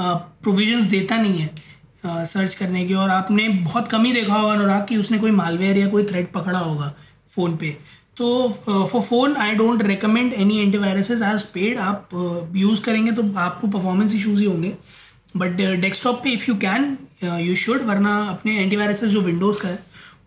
प्रोविजंस 0.00 0.84
uh, 0.84 0.90
देता 0.90 1.16
नहीं 1.18 1.38
है 1.38 2.24
सर्च 2.26 2.54
करने 2.54 2.84
की। 2.86 2.94
और 2.94 3.10
आपने 3.10 3.48
बहुत 3.48 3.88
कम 3.88 4.04
ही 4.04 4.12
देखा 4.12 4.34
होगा 4.34 4.52
अनुराग 4.52 4.86
कि 4.88 4.96
उसने 4.96 5.18
कोई 5.18 5.30
मालवेयर 5.32 5.78
या 5.78 5.86
कोई 5.88 6.04
थ्रेड 6.06 6.30
पकड़ा 6.32 6.58
होगा 6.58 6.92
फ़ोन 7.28 7.56
पे। 7.56 7.76
तो 8.16 8.48
for 8.60 9.02
phone 9.02 9.36
I 9.36 9.54
don't 9.54 9.82
recommend 9.84 10.32
any 10.34 10.58
antivirus 10.58 11.10
as 11.12 11.42
paid 11.54 11.78
आप 11.80 12.08
यूज़ 12.56 12.82
करेंगे 12.82 13.12
तो 13.12 13.22
आपको 13.38 13.68
परफॉर्मेंस 13.68 14.14
इशूज़ 14.14 14.40
ही 14.40 14.46
होंगे। 14.46 14.74
बट 15.34 15.56
डेस्कटॉप 15.80 16.20
पे 16.24 16.30
if 16.30 16.44
you 16.48 16.54
can 16.58 16.96
you 17.40 17.56
should 17.56 17.82
वरना 17.84 18.16
अपने 18.28 18.58
एंटीवायरस 18.58 19.04
जो 19.06 19.20
विंडोज़ 19.22 19.60
का 19.62 19.68
है, 19.68 19.78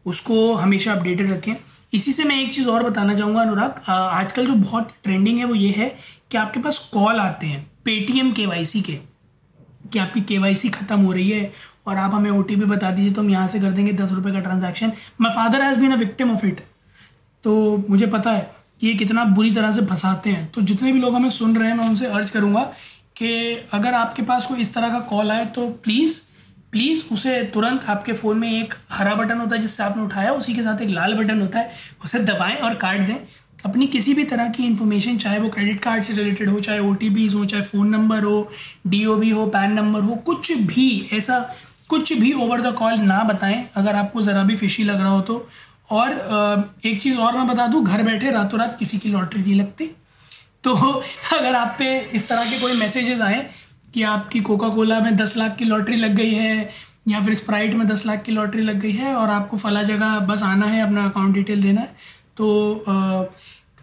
उसको 0.06 0.54
हमेशा 0.56 0.94
अपडेटेड 0.94 1.32
रखें। 1.32 1.54
इसी 1.94 2.12
से 2.12 2.24
मैं 2.24 2.42
एक 2.42 2.54
चीज़ 2.54 2.68
और 2.70 2.84
बताना 2.84 3.16
चाहूँगा 3.16 3.42
अनुराग। 3.42 3.82
आजकल 3.90 4.46
जो 4.48 4.54
बहुत 4.56 4.92
ट्रेंडिंग 5.04 5.40
है 5.40 5.46
वो 5.46 5.56
ये 5.56 5.70
है 5.78 5.96
कि 6.32 6.38
आपके 6.38 6.60
पास 6.60 6.78
कॉल 6.94 7.20
आते 7.20 7.48
हैं 7.48 7.66
पेटीएम 7.86 8.32
के 8.32 8.46
वाई 8.46 8.66
के, 8.66 8.98
कि 9.84 10.00
आपकी 10.00 10.22
के 10.22 10.38
वाई 10.38 10.56
सी 10.56 10.70
ख़त्म 10.70 11.00
हो 11.00 11.12
रही 11.14 11.30
है 11.30 11.52
और 11.88 11.98
आप 11.98 12.14
हमें 12.14 12.30
ओटीपी 12.32 12.66
बता 12.66 12.92
दीजिए 12.92 13.14
तो 13.14 13.22
हम 13.22 13.30
यहाँ 13.30 13.48
से 13.48 13.60
कर 13.60 13.72
देंगे 13.72 13.94
दस 13.94 14.12
रुपये 14.12 14.34
का 14.34 14.40
transaction 14.40 14.92
my 15.22 15.36
father 15.36 15.62
has 15.62 15.80
been 15.80 15.92
a 15.92 15.96
victim 15.98 16.32
of 16.32 16.46
it 16.46 16.62
तो 17.44 17.54
मुझे 17.90 18.08
पता 18.08 18.32
है 18.32 18.50
कि 18.80 18.88
ये 18.88 18.94
कितना 18.96 19.24
बुरी 19.28 19.52
तरह 19.52 19.72
से 19.72 19.86
फंसाते 19.86 20.30
हैं। 20.30 20.46
तो 20.52 20.62
जितने 20.64 20.92
भी 20.92 21.00
लोग 21.00 21.16
हमें 21.16 21.30
सुन 21.32 21.56
रहे 21.58 21.68
हैं, 21.68 21.76
मैं 21.76 21.88
उनसे 21.90 22.06
अर्ज़ 22.08 22.32
करूँगा 22.34 22.72
कि 23.22 23.68
अगर 23.74 23.94
आपके 23.94 24.22
पास 24.24 24.46
कोई 24.46 24.62
इस 24.62 24.74
तरह 24.74 24.90
का 24.90 25.00
कॉल 25.08 25.32
आए 25.32 25.46
तो 25.56 25.68
प्लीज़ 25.84 26.20
प्लीज़ 26.72 27.04
उसे 27.14 27.42
तुरंत 27.54 27.86
आपके 27.90 28.14
फ़ोन 28.14 28.38
में 28.38 28.50
एक 28.52 28.74
हरा 28.92 29.14
बटन 29.16 29.38
होता 29.38 29.56
है, 29.56 29.62
जिससे 29.62 29.84
आपने 29.84 30.04
उठाया, 30.04 30.32
उसी 30.34 30.54
के 30.54 30.64
साथ 30.64 30.82
एक 30.82 30.90
लाल 30.90 31.14
बटन 31.16 31.42
होता 31.42 31.60
है, 31.60 31.72
उसे 32.04 32.20
दबाएँ 32.22 32.56
और 32.58 32.76
काट 32.76 33.02
दें। 33.08 33.16
अपनी 33.66 33.88
किसी 33.88 34.14
भी 34.14 34.24
तरह 34.24 34.50
की 34.50 34.64
इन्फॉर्मेशन 34.66 35.18
चाहे 35.18 35.40
वो 35.40 35.50
क्रेडिट 35.50 35.80
कार्ड 35.80 36.04
से 36.04 36.14
रिलेटेड 36.14 36.50
हो, 36.50 36.60
चाहे 36.60 36.80
ओटीपी 36.82 37.28
हो, 37.28 37.44
चाहे 37.46 37.64
फ़ोन 37.64 37.90
नंबर 37.90 38.24
हो 38.24 38.52
डी 38.88 39.02
हो 39.04 39.46
पैन 39.48 39.74
नंबर 39.74 40.02
हो, 40.02 40.16
कुछ 40.26 40.52
भी, 40.52 41.10
ऐसा 41.14 41.40
कुछ 41.90 42.14
भी 42.20 42.32
ओवर 42.34 42.62
द 42.62 42.74
कॉल 42.76 42.94
ना 43.04 43.24
बताएँ। 43.24 43.64
अगर 43.76 43.96
आपको 43.96 44.22
ज़रा 44.22 44.44
भी 44.44 44.56
फिशी 44.56 44.84
लग 44.84 45.02
रहा 45.02 45.10
हो 45.10 45.22
तो। 45.22 45.48
और 45.92 46.12
एक 46.86 47.02
चीज़ 47.02 47.18
और 47.18 47.38
मैं 47.38 47.48
बता 47.48 47.68
दूँ, 47.68 47.84
घर 47.86 48.04
बैठे 48.04 48.32
रातों 48.32 48.60
रात 48.60 48.78
किसी 48.80 48.98
की 48.98 49.10
लॉटरी 49.10 49.42
नहीं 49.42 49.56
लगती। 49.56 49.90
तो 50.64 50.74
अगर 51.34 51.56
आप 51.56 51.76
पे 51.80 51.98
इस 52.14 52.28
तरह 52.30 52.50
के 52.52 52.60
कोई 52.62 52.74
मैसेजेस 52.80 53.22
आए 53.22 53.46
कि 53.94 54.04
आपकी 54.06 54.40
कोका 54.42 54.70
कोला 54.70 55.00
में 55.00 55.16
दस 55.18 55.36
लाख 55.38 55.56
की 55.58 55.66
लॉटरी 55.66 55.96
लग 55.96 56.16
गई 56.16 56.34
है, 56.34 56.70
या 57.08 57.22
फिर 57.22 57.36
स्प्राइट 57.36 57.74
में 57.74 57.88
दस 57.88 58.06
लाख 58.06 58.22
की 58.24 58.32
लॉटरी 58.32 58.62
लग 58.64 58.80
गई 58.80 58.92
है 58.94 59.14
और 59.16 59.30
आपको 59.30 59.58
फला 59.58 59.84
जगह 59.84 60.20
बस 60.28 60.44
आना 60.44 60.66
है, 60.66 60.82
अपना 60.82 61.06
अकाउंट 61.06 61.34
डिटेल 61.36 61.62
देना 61.62 61.82
है 61.82 61.96
तो 62.38 63.30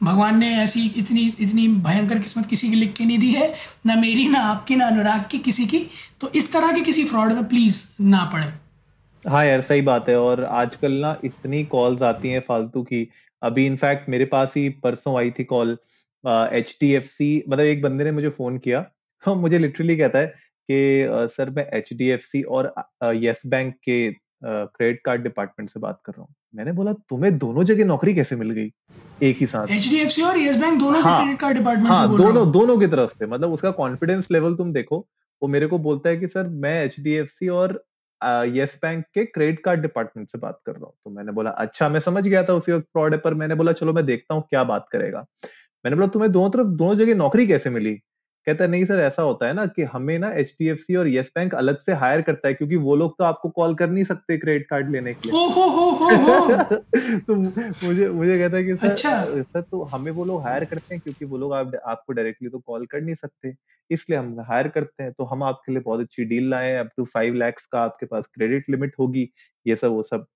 भगवान 0.02 0.38
ने 0.38 0.48
ऐसी 0.56 0.84
इतनी 0.96 1.22
इतनी 1.40 1.66
भयंकर 1.84 2.18
किस्मत 2.18 2.46
किसी 2.46 2.68
की 2.70 2.76
लिख 2.76 2.92
के 2.96 3.04
नहीं 3.04 3.18
दी 3.18 3.32
है, 3.32 3.52
ना 3.86 3.94
मेरी, 3.96 4.28
ना 4.28 4.40
आपकी, 4.40 4.76
ना 4.76 4.86
अनुराग 4.86 5.24
की, 5.30 5.38
किसी 5.40 5.66
की। 5.66 5.78
तो 6.20 6.30
इस 6.30 6.52
तरह 6.52 6.72
के 6.72 6.80
किसी 6.80 7.04
फ्रॉड 7.04 7.32
में 7.32 7.44
प्लीज़ 7.48 7.82
ना 8.02 8.24
पड़े। 8.32 8.46
हाँ 9.24 9.44
यार, 9.46 9.60
सही 9.60 9.82
बात 9.82 10.08
है 10.08 10.18
और 10.18 10.44
आजकल 10.44 10.92
ना 10.94 11.16
इतनी 11.24 11.64
कॉल्स 11.66 12.02
आती 12.04 12.28
हैं 12.28 12.40
फालतू 12.40 12.82
की। 12.82 13.06
अभी 13.42 13.66
इनफैक्ट 13.66 14.08
मेरे 14.08 14.24
पास 14.26 14.52
ही 14.56 14.68
परसों 14.84 15.16
आई 15.18 15.30
थी 15.30 15.44
call 15.44 15.76
H 16.24 16.76
D 16.80 16.92
F 16.94 17.04
C 17.04 17.44
मतलब 17.48 17.64
एक 17.64 17.82
बंदे 17.82 18.04
ने 18.04 18.12
मुझे 18.12 18.28
फ़ोन 18.28 18.58
किया। 18.58 18.84
हाँ 19.24 19.34
मुझे 19.34 19.58
लिटरली 19.58 19.96
कहता 19.96 20.18
है 20.18 20.26
कि 20.68 21.28
सर 21.34 21.50
मैं 21.50 21.66
एच 21.72 21.92
डी 21.92 22.08
एफ़ 22.10 22.20
सी 22.20 22.42
और 22.42 22.72
यस 23.16 23.42
बैंक 23.46 23.74
के 23.74 24.10
क्रेडिट 24.44 25.00
कार्ड 25.04 25.22
डिपार्टमेंट 25.22 25.70
से 25.70 25.80
बात 25.80 26.00
कर 26.04 26.12
रहा 26.12 26.22
हूँ। 26.22 26.34
मैंने 26.54 26.72
बोला 26.72 26.92
तुम्हें 27.08 27.36
दोनों 27.38 27.64
जगह 27.64 27.84
नौकरी 27.84 28.14
कैसे 28.14 28.36
मिल 28.36 28.50
गई? 28.50 28.70
एक 29.22 29.36
ही 29.36 29.46
साथ। 29.46 29.70
एच 29.70 29.88
डी 29.88 30.00
एफ़ 30.00 30.10
सी 30.10 30.22
और 30.22 30.38
यस 30.38 30.56
बैंक 30.56 30.78
दोनों 30.80 31.02
हाँ, 31.02 31.20
क्रेडिट 31.20 31.40
कार्ड 31.40 31.56
डिपार्टमेंट 31.58 31.88
हाँ, 31.88 32.02
से 32.02 32.08
बोल 32.08 32.18
दोनों 32.18 32.50
दोनों 32.52 32.78
की 32.78 32.86
तरफ़ 32.86 33.12
से। 33.12 33.26
मतलब 33.26 33.52
उसका 33.52 33.70
कॉन्फिडेंस 33.70 34.28
लेवल 34.30 34.54
तुम 34.54 34.72
देखो 34.72 35.06
वो 35.42 35.48
मेरे 35.48 35.66
को 35.66 35.78
बोलता 35.78 36.08
है 36.10 36.16
कि 36.16 36.28
सर 36.28 36.48
मैं 36.62 36.82
एच 36.84 37.00
डी 37.00 37.12
एफ़ 37.12 37.28
सी 37.28 37.48
और 37.48 37.82
यस 38.54 38.78
बैंक 38.82 39.04
के 39.14 39.24
क्रेडिट 39.24 39.60
कार्ड 39.64 39.80
डिपार्टमेंट 39.80 40.28
से 40.28 40.38
बात 40.38 40.58
कर 40.66 40.72
रहा 40.72 40.84
हूँ। 40.84 40.94
तो 41.04 41.10
मैंने 41.10 41.32
बोला 41.32 41.50
अच्छा 41.50 41.88
मैं 41.88 42.00
समझ 42.00 42.26
गया 42.28 42.42
था 42.42 42.54
उसी 42.54 42.72
वक्त 42.72 42.86
फ्रॉड 42.86 43.14
है 43.14 43.18
पर 43.20 43.34
मैंने 43.34 43.54
बोला 43.54 43.72
चलो 43.72 43.92
मैं 43.92 44.04
देखता 44.06 44.34
हूँ 44.34 44.42
क्या 44.50 44.64
बात 44.64 44.86
करेगा। 44.92 45.24
मैंने 45.84 45.96
बोला 45.96 46.06
तुम्हें 46.08 46.30
दोनों 46.32 46.50
तरफ़ 46.50 46.66
दोनों 46.76 46.94
जगह 46.96 47.14
नौकरी 47.14 47.46
कैसे 47.46 47.70
मिली? 47.70 47.94
कहता 48.46 48.64
है 48.64 48.70
नहीं 48.70 48.84
सर 48.84 49.00
ऐसा 49.00 49.22
होता 49.22 49.46
है 49.46 49.52
ना 49.52 49.66
कि 49.66 49.82
हमें 49.84 50.18
ना 50.18 50.30
एच 50.34 50.54
डी 50.60 50.68
एफ़ 50.68 50.78
सी 50.78 50.94
और 50.96 51.08
येस 51.08 51.30
बैंक 51.36 51.54
अलग 51.54 51.78
से 51.78 51.92
हायर 51.94 52.22
करता 52.22 52.48
है 52.48 52.54
क्योंकि 52.54 52.76
वो 52.78 52.96
लोग 52.96 53.14
तो 53.18 53.24
आपको 53.24 53.48
कॉल 53.50 53.74
कर 53.74 53.90
नहीं 53.90 54.04
सकते 54.04 54.36
क्रेडिट 54.38 54.66
कार्ड 54.70 54.90
लेने 54.90 55.14
के 55.14 55.28
लिए. 55.28 55.32
हो, 55.32 55.46
हो, 55.48 55.68
हो, 55.70 55.90
हो, 55.90 56.10
तो 57.20 57.34
मुझे 57.82 58.08
मुझे 58.10 58.38
कहता 58.38 58.56
है 58.56 58.64
कि 58.64 58.76
सर 58.76 58.88
अच्छा। 58.88 59.42
सर 59.42 59.60
तो 59.62 59.82
हमें 59.84 60.10
वो 60.12 60.24
लोग 60.24 60.42
हायर 60.42 60.64
करते 60.64 60.94
हैं 60.94 61.00
क्योंकि 61.02 61.24
वो 61.24 61.38
लोग 61.38 61.52
आप, 61.54 61.72
आपको 61.86 62.12
डायरेक्टली 62.12 62.48
तो 62.48 62.58
कॉल 62.60 62.86
कर 62.86 63.00
नहीं 63.00 63.14
सकते। 63.14 63.54
इसलिए 63.90 64.18
हम 64.18 64.40
हायर 64.42 64.68
करते 64.68 65.02
हैं 65.02 65.12
तो 65.12 65.24
हम 65.24 65.42
आपके 65.42 65.72
लिए 65.72 65.82
बहुत 65.82 66.00
अच्छी 66.00 66.24
डील 66.24 66.48
लाए 66.50 66.74
अप 66.76 66.90
टू 66.96 67.04
फाइव 67.06 67.34
लैक्स 67.34 67.66
का 67.66 67.80
आपके 67.82 68.06
पास 68.06 68.26
क्रेडिट 68.34 68.70
लिमिट 68.70 68.94
होगी 68.98 69.28
ये 69.66 69.76
सब 69.76 69.90
वो 69.90 70.02
सब। 70.02 70.26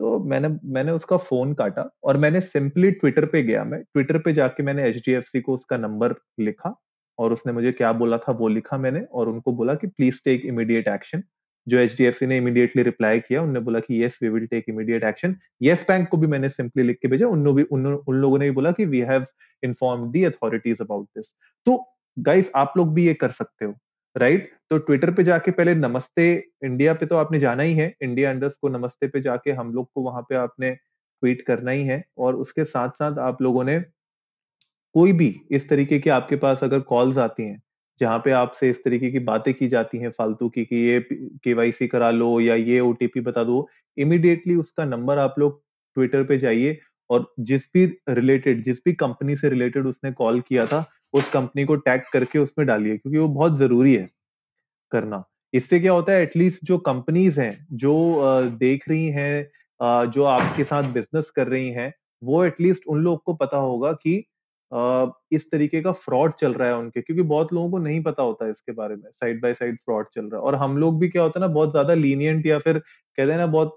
तो 0.00 0.18
मैंने 0.24 0.48
मैंने 0.74 0.92
उसका 0.92 1.16
फ़ोन 1.18 1.52
काटा 1.54 1.88
और 2.04 2.16
मैंने 2.16 2.40
सिंपली 2.40 2.90
ट्विटर 2.92 3.26
पे 3.26 3.42
गया 3.42 3.64
मैं। 3.64 3.82
ट्विटर 3.84 4.18
पे 4.18 4.32
जाके 4.32 4.62
मैंने 4.62 4.88
एचडीएफसी 4.88 5.40
को 5.40 5.54
उसका 5.54 5.76
नंबर 5.76 6.14
लिखा 6.40 6.74
और 7.18 7.32
उसने 7.32 7.52
मुझे 7.52 7.72
क्या 7.72 7.92
बोला 7.92 8.18
था 8.18 8.32
वो 8.32 8.48
लिखा 8.48 8.78
मैंने 8.78 9.00
और 9.12 9.28
उनको 9.28 9.52
बोला 9.52 9.74
कि 9.74 9.86
प्लीज़ 9.86 10.20
टेक 10.24 10.46
इमीडिएट 10.46 10.88
एक्शन 10.88 11.22
जो 11.66 11.78
एचडीएफसी 11.78 12.26
ने 12.26 12.36
इमीडिएटली 12.36 12.82
रिप्लाई 12.82 13.20
किया 13.20 13.40
उन्होंने 13.42 13.60
बोला 13.60 13.80
कि 13.80 14.02
yes 14.04 14.18
we 14.22 14.28
will 14.28 14.46
take 14.46 14.64
immediate 14.68 15.04
action 15.04 15.36
Yes 15.62 15.84
Bank 15.88 16.08
को 16.08 16.16
भी 16.16 16.26
मैंने 16.26 16.48
सिंपली 16.48 16.82
लिख 16.82 16.98
के 17.02 17.08
भेजा। 17.08 17.26
उन 17.28 17.54
भी 17.54 17.62
उन, 17.62 17.86
उन 17.86 18.16
लोगों 18.16 18.38
ने 18.38 18.44
भी 18.44 18.50
बोला 18.52 18.72
कि 18.72 18.84
we 18.86 19.00
have 19.02 19.26
inform 19.62 20.10
the 20.12 20.24
authorities 20.24 20.80
about 20.80 21.06
this 21.16 21.34
तो 21.66 21.78
गाइस 22.16 22.50
आप 22.56 22.74
लोग 22.76 22.94
भी 22.94 23.06
ये 23.06 23.14
कर 23.14 23.30
सकते 23.32 23.64
हो। 23.64 23.74
राइट? 24.16 24.50
तो 24.70 24.78
ट्विटर 24.78 25.10
पे 25.10 25.24
जाके 25.24 25.50
पहले 25.50 25.74
नमस्ते 25.74 26.32
इंडिया 26.64 26.94
पे 26.94 27.06
तो 27.06 27.16
आपने 27.16 27.38
जाना 27.38 27.62
ही 27.62 27.74
है 27.74 27.94
इंडिया 28.02 28.30
अंडर्स 28.30 28.56
को 28.56 28.68
नमस्ते 28.68 29.08
पे 29.08 29.20
जाके 29.20 29.50
हम 29.50 29.72
लोग 29.74 29.88
को 29.94 30.02
वहाँ 30.02 30.22
पे 30.22 30.34
आपने 30.34 30.70
ट्वीट 30.70 31.42
करना 31.46 31.70
ही 31.70 31.84
है 31.86 32.02
और 32.18 32.36
उसके 32.36 32.64
साथ 32.64 32.90
साथ 32.90 33.18
आप 33.18 33.42
लोगों 33.42 33.64
ने 33.64 33.78
कोई 34.94 35.12
भी 35.12 35.34
इस 35.50 35.68
तरीके 35.68 35.98
की 35.98 36.10
आपके 36.10 36.36
पास 36.36 36.64
अगर 36.64 36.80
कॉल्स 36.80 37.18
आती 37.18 37.42
हैं, 37.42 37.60
जहाँ 38.00 38.18
पे 38.18 38.30
आपसे 38.30 38.70
इस 38.70 38.82
तरीके 38.84 39.10
की 39.10 39.18
बातें 39.18 39.52
की 39.54 39.68
जाती 39.68 39.98
हैं 39.98 40.10
फालतू 40.10 40.48
की 40.48 40.64
कि 40.64 40.76
ये 40.76 41.00
केवाईसी 41.44 41.86
करा 41.88 42.10
लो 42.10 42.38
या 42.40 42.54
ये 42.54 42.80
ओटीपी 42.80 43.20
बता 43.20 43.44
दो 43.44 43.68
इमिडिएटली 43.98 44.54
उसका 44.56 44.84
नंबर 44.84 45.18
आप 45.18 45.34
लोग 45.38 45.62
ट्विटर 45.96 46.24
पे 46.24 46.38
जाइए 46.38 46.78
और 47.10 47.32
जिस 47.40 47.66
भी 47.74 47.84
रिलेटेड 48.08 48.62
जिस 48.62 48.78
भी 48.84 48.92
कंपनी 48.94 49.36
से 49.36 49.48
रिलेटेड 49.48 49.86
उसने 49.86 50.12
कॉल 50.12 50.40
किया 50.40 50.66
था 50.66 50.84
उस 51.12 51.28
कंपनी 51.30 51.64
को 51.64 51.76
टैग 51.76 52.02
करके 52.12 52.38
उसमें 52.38 52.66
डालिए, 52.66 52.96
क्योंकि 52.96 53.18
वो 53.18 53.28
बहुत 53.30 53.56
ज़रूरी 53.58 53.94
है 53.94 54.08
करना। 54.92 55.22
इससे 55.54 55.80
क्या 55.80 55.92
होता 55.92 56.12
है 56.12 56.22
एटलीस्ट 56.22 56.64
जो 56.64 56.78
कंपनीज़ 56.80 57.40
हैं, 57.40 57.66
जो 57.72 58.50
देख 58.58 58.88
रही 58.88 59.06
हैं 59.10 60.10
जो 60.10 60.24
आपके 60.24 60.64
साथ 60.64 60.92
बिज़नेस 60.92 61.30
कर 61.30 61.46
रही 61.48 61.70
हैं, 61.70 61.92
वो 62.22 62.44
एटलीस्ट 62.44 62.86
उन 62.88 63.02
लोग 63.02 63.22
को 63.24 63.34
पता 63.36 63.56
होगा 63.58 63.92
कि 63.94 64.14
इस 65.32 65.50
तरीके 65.50 65.80
का 65.82 65.92
फ्रॉड 65.94 66.32
चल 66.34 66.52
रहा 66.54 66.68
है 66.68 66.76
उनके, 66.76 67.00
क्योंकि 67.00 67.22
बहुत 67.24 67.52
लोगों 67.52 67.70
को 67.70 67.78
नहीं 67.78 68.02
पता 68.02 68.22
होता 68.22 68.44
है 68.44 68.50
इसके 68.50 68.72
बारे 68.72 68.94
में 68.96 69.10
साइड 69.12 69.40
बाय 69.42 69.54
साइड 69.54 69.78
फ्रॉड 69.78 70.06
चल 70.14 70.24
रहा 70.24 70.36
है। 70.36 70.42
और 70.42 70.54
हम 70.56 70.76
लोग 70.78 70.98
भी 71.00 71.08
क्या 71.08 71.22
होता 71.22 71.40
है 71.40 71.46
ना, 71.46 71.52
बहुत 71.52 71.70
ज़्यादा 71.70 71.94
लीनियंट 71.94 72.46
या 72.46 72.58
फिर 72.58 72.78
कहते 72.78 73.30
हैं 73.30 73.38
ना, 73.38 73.46
बहुत 73.48 73.76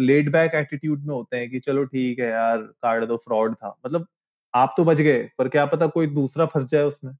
लेड 0.00 0.30
बैक 0.32 0.54
एटीट्यूड 0.54 1.04
में 1.06 1.14
होते 1.14 1.36
हैं 1.36 1.50
कि 1.50 1.58
चलो 1.60 1.84
ठीक 1.86 2.18
है 2.18 2.28
यार 2.28 2.58
कार्ड 2.58 3.06
तो 3.08 3.16
फ्रॉड 3.18 3.54
था। 3.54 3.76
मतलब 3.86 4.06
आप 4.54 4.74
तो 4.76 4.84
बच 4.84 5.00
गए 5.00 5.18
पर 5.38 5.48
क्या 5.48 5.64
पता 5.66 5.86
कोई 5.88 6.06
दूसरा 6.08 6.46
फंस 6.46 6.64
जाए 6.70 6.84
उसमें। 6.84 7.14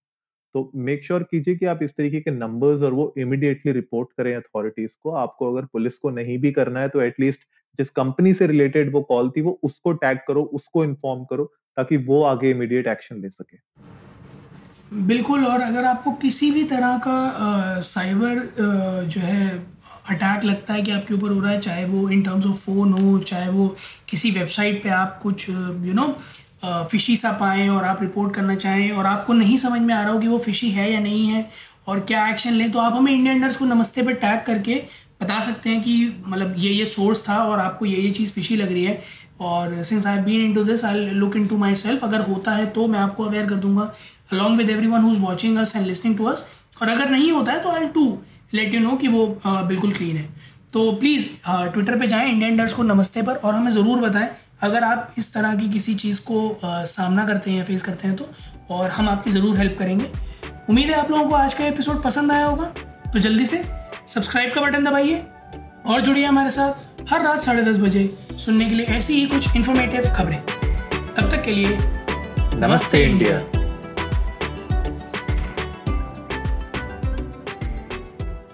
तो 0.54 0.70
मेक 0.76 1.04
श्योर 1.04 1.22
कीजिए 1.22 1.56
कि 1.56 1.66
आप 1.66 1.82
इस 1.82 1.90
तरीके 1.96 2.20
के 2.20 2.30
नंबर्स 2.30 2.82
और 2.82 2.92
वो 2.92 3.12
इमिडिएटली 3.18 3.72
रिपोर्ट 3.72 4.08
करें 4.16 4.34
अथॉरिटीज 4.34 4.94
को। 4.94 5.10
आपको 5.16 5.52
अगर 5.52 5.66
पुलिस 5.66 5.98
को 5.98 6.10
नहीं 6.10 6.38
भी 6.38 6.52
करना 6.52 6.80
है 6.80 6.88
तो 6.88 7.00
एटलीस्ट 7.00 7.40
जिस 7.78 7.90
कंपनी 7.90 8.34
से 8.34 8.46
रिलेटेड 8.46 8.92
वो 8.92 9.02
कॉल 9.02 9.30
थी 9.30 9.40
वो 9.40 9.58
उसको 9.62 9.92
टैग 9.94 10.18
करो 10.28 10.42
उसको 10.54 10.84
इन्फॉर्म 10.84 11.24
करो 11.24 11.44
ताकि 11.76 11.96
वो 12.06 12.22
आगे 12.24 12.50
इमिडिएट 12.50 12.86
एक्शन 12.86 13.20
ले 13.22 13.30
सके। 13.30 13.56
बिल्कुल 15.06 15.44
और 15.46 15.60
अगर 15.60 15.84
आपको 15.84 16.12
किसी 16.12 16.50
भी 16.50 16.64
तरह 16.64 16.98
का 16.98 17.12
आ, 17.12 17.80
साइबर 17.80 18.38
आ, 18.38 19.02
जो 19.04 19.20
है 19.20 19.48
अटैक 20.10 20.44
लगता 20.44 20.74
है 20.74 20.82
कि 20.82 20.90
आपके 20.90 21.14
ऊपर 21.14 21.30
हो 21.30 21.40
रहा 21.40 21.50
है 21.50 21.60
चाहे 21.60 21.84
वो 21.84 22.08
इन 22.10 22.22
टर्म्स 22.22 22.46
ऑफ़ 22.46 22.56
फ़ोन 22.56 22.92
हो 22.92 23.18
चाहे 23.20 23.48
वो 23.50 23.68
किसी 24.08 24.30
वेबसाइट 24.30 24.82
पे 24.82 24.88
आप 24.88 25.18
कुछ 25.22 25.48
यू 25.50 25.92
नो 25.94 26.06
फिशी 26.64 27.16
सा 27.16 27.32
पाएँ 27.32 27.68
और 27.68 27.84
आप 27.84 28.02
रिपोर्ट 28.02 28.34
करना 28.34 28.54
चाहें 28.54 28.90
और 28.90 29.06
आपको 29.06 29.32
नहीं 29.32 29.56
समझ 29.56 29.80
में 29.80 29.94
आ 29.94 30.02
रहा 30.02 30.12
हो 30.12 30.18
कि 30.18 30.28
वो 30.28 30.38
फिशी 30.38 30.70
है 30.70 30.92
या 30.92 31.00
नहीं 31.00 31.26
है 31.26 31.48
और 31.88 32.00
क्या 32.00 32.28
एक्शन 32.28 32.52
लें 32.52 32.70
तो 32.70 32.78
आप 32.78 32.92
हमें 32.92 33.12
इंडियन 33.12 33.36
अंडर्स 33.36 33.56
को 33.56 33.64
नमस्ते 33.64 34.02
पे 34.02 34.12
टैग 34.14 34.42
करके 34.46 34.74
बता 35.22 35.40
सकते 35.40 35.70
हैं 35.70 35.82
कि 35.82 36.22
मतलब 36.26 36.54
ये 36.58 36.70
ये 36.72 36.84
सोर्स 36.86 37.22
था 37.28 37.36
और 37.44 37.58
आपको 37.58 37.86
ये 37.86 37.96
ये 37.96 38.10
चीज़ 38.10 38.32
फिशी 38.32 38.56
लग 38.56 38.72
रही 38.72 38.84
है। 38.84 39.02
और 39.40 39.82
since 39.84 40.06
I 40.06 40.18
been 40.18 40.44
into 40.54 40.64
this 40.64 40.84
I 40.84 41.04
look 41.10 41.36
into 41.46 41.56
myself 41.74 42.04
अगर 42.04 42.20
होता 42.20 42.52
है 42.52 42.66
तो 42.66 42.86
मैं 42.88 42.98
आपको 42.98 43.24
अवेयर 43.24 43.46
कर 43.46 43.56
दूँगा 43.56 43.82
along 44.32 44.58
with 44.58 44.70
everyone 44.86 45.00
who's 45.00 45.18
watching 45.18 45.58
us 45.58 45.76
and 45.76 45.86
listening 45.86 46.16
to 46.18 46.24
us 46.24 46.44
और 46.82 46.88
अगर 46.88 47.10
नहीं 47.10 47.30
होता 47.32 47.52
है 47.52 47.60
तो 47.60 47.70
I 47.70 47.86
to 47.86 48.06
let 48.54 48.74
you 48.74 48.80
know 48.80 48.96
कि 48.96 49.08
वो 49.08 49.24
uh, 49.46 49.62
बिल्कुल 49.64 49.92
क्लीन 49.92 50.16
है। 50.16 50.28
तो 50.72 50.90
प्लीज़ 50.92 51.26
ट्विटर 51.46 51.98
पे 51.98 52.06
जाएँ 52.06 52.30
इंडियन 52.30 52.56
डर्स 52.56 52.74
को 52.74 52.82
नमस्ते 52.82 53.22
पर 53.22 53.34
और 53.34 53.54
हमें 53.54 53.70
ज़रूर 53.70 54.00
बताएँ 54.00 54.28
अगर 54.62 54.84
आप 54.84 55.14
इस 55.18 55.32
तरह 55.34 55.54
की 55.56 55.68
किसी 55.68 55.94
चीज़ 55.94 56.20
को 56.22 56.48
आ, 56.64 56.84
सामना 56.84 57.24
करते 57.26 57.50
हैं 57.50 57.64
फेस 57.64 57.82
करते 57.82 58.08
हैं 58.08 58.16
तो 58.16 58.28
और 58.70 58.90
हम 58.90 59.08
आपकी 59.08 59.30
ज़रूर 59.30 59.56
हेल्प 59.58 59.76
करेंगे। 59.78 60.06
उम्मीद 60.68 60.88
है 60.88 60.94
आप 60.94 61.10
लोगों 61.10 61.28
को 61.28 61.34
आज 61.34 61.54
का 61.54 61.64
एपिसोड 61.64 62.02
पसंद 62.02 62.32
आया 62.32 62.46
होगा। 62.46 62.66
तो 63.12 63.18
जल्दी 63.18 63.46
से 63.46 63.62
सब्सक्राइब 64.08 64.52
का 64.54 64.60
बटन 64.60 64.84
दबाइए 64.84 65.22
और 65.86 66.00
जुड़िए 66.00 66.24
हमारे 66.24 66.50
साथ 66.50 67.08
हर 67.10 67.22
रात 67.22 67.40
साढ़े 67.40 67.62
दस 67.62 67.78
बजे 67.78 68.04
सुनने 68.38 68.68
के 68.70 68.74
लिए 68.74 68.86
ऐसी 68.88 69.14
ही 69.14 69.26
कुछ 69.26 69.56
इन्फॉर्मेटिव 69.56 70.12
खबरें। 70.16 70.40
तब 70.42 71.30
तक 71.30 71.42
के 71.44 71.50
लिए 71.50 71.78
नमस्ते 72.58 73.04
इंडिया। 73.04 73.59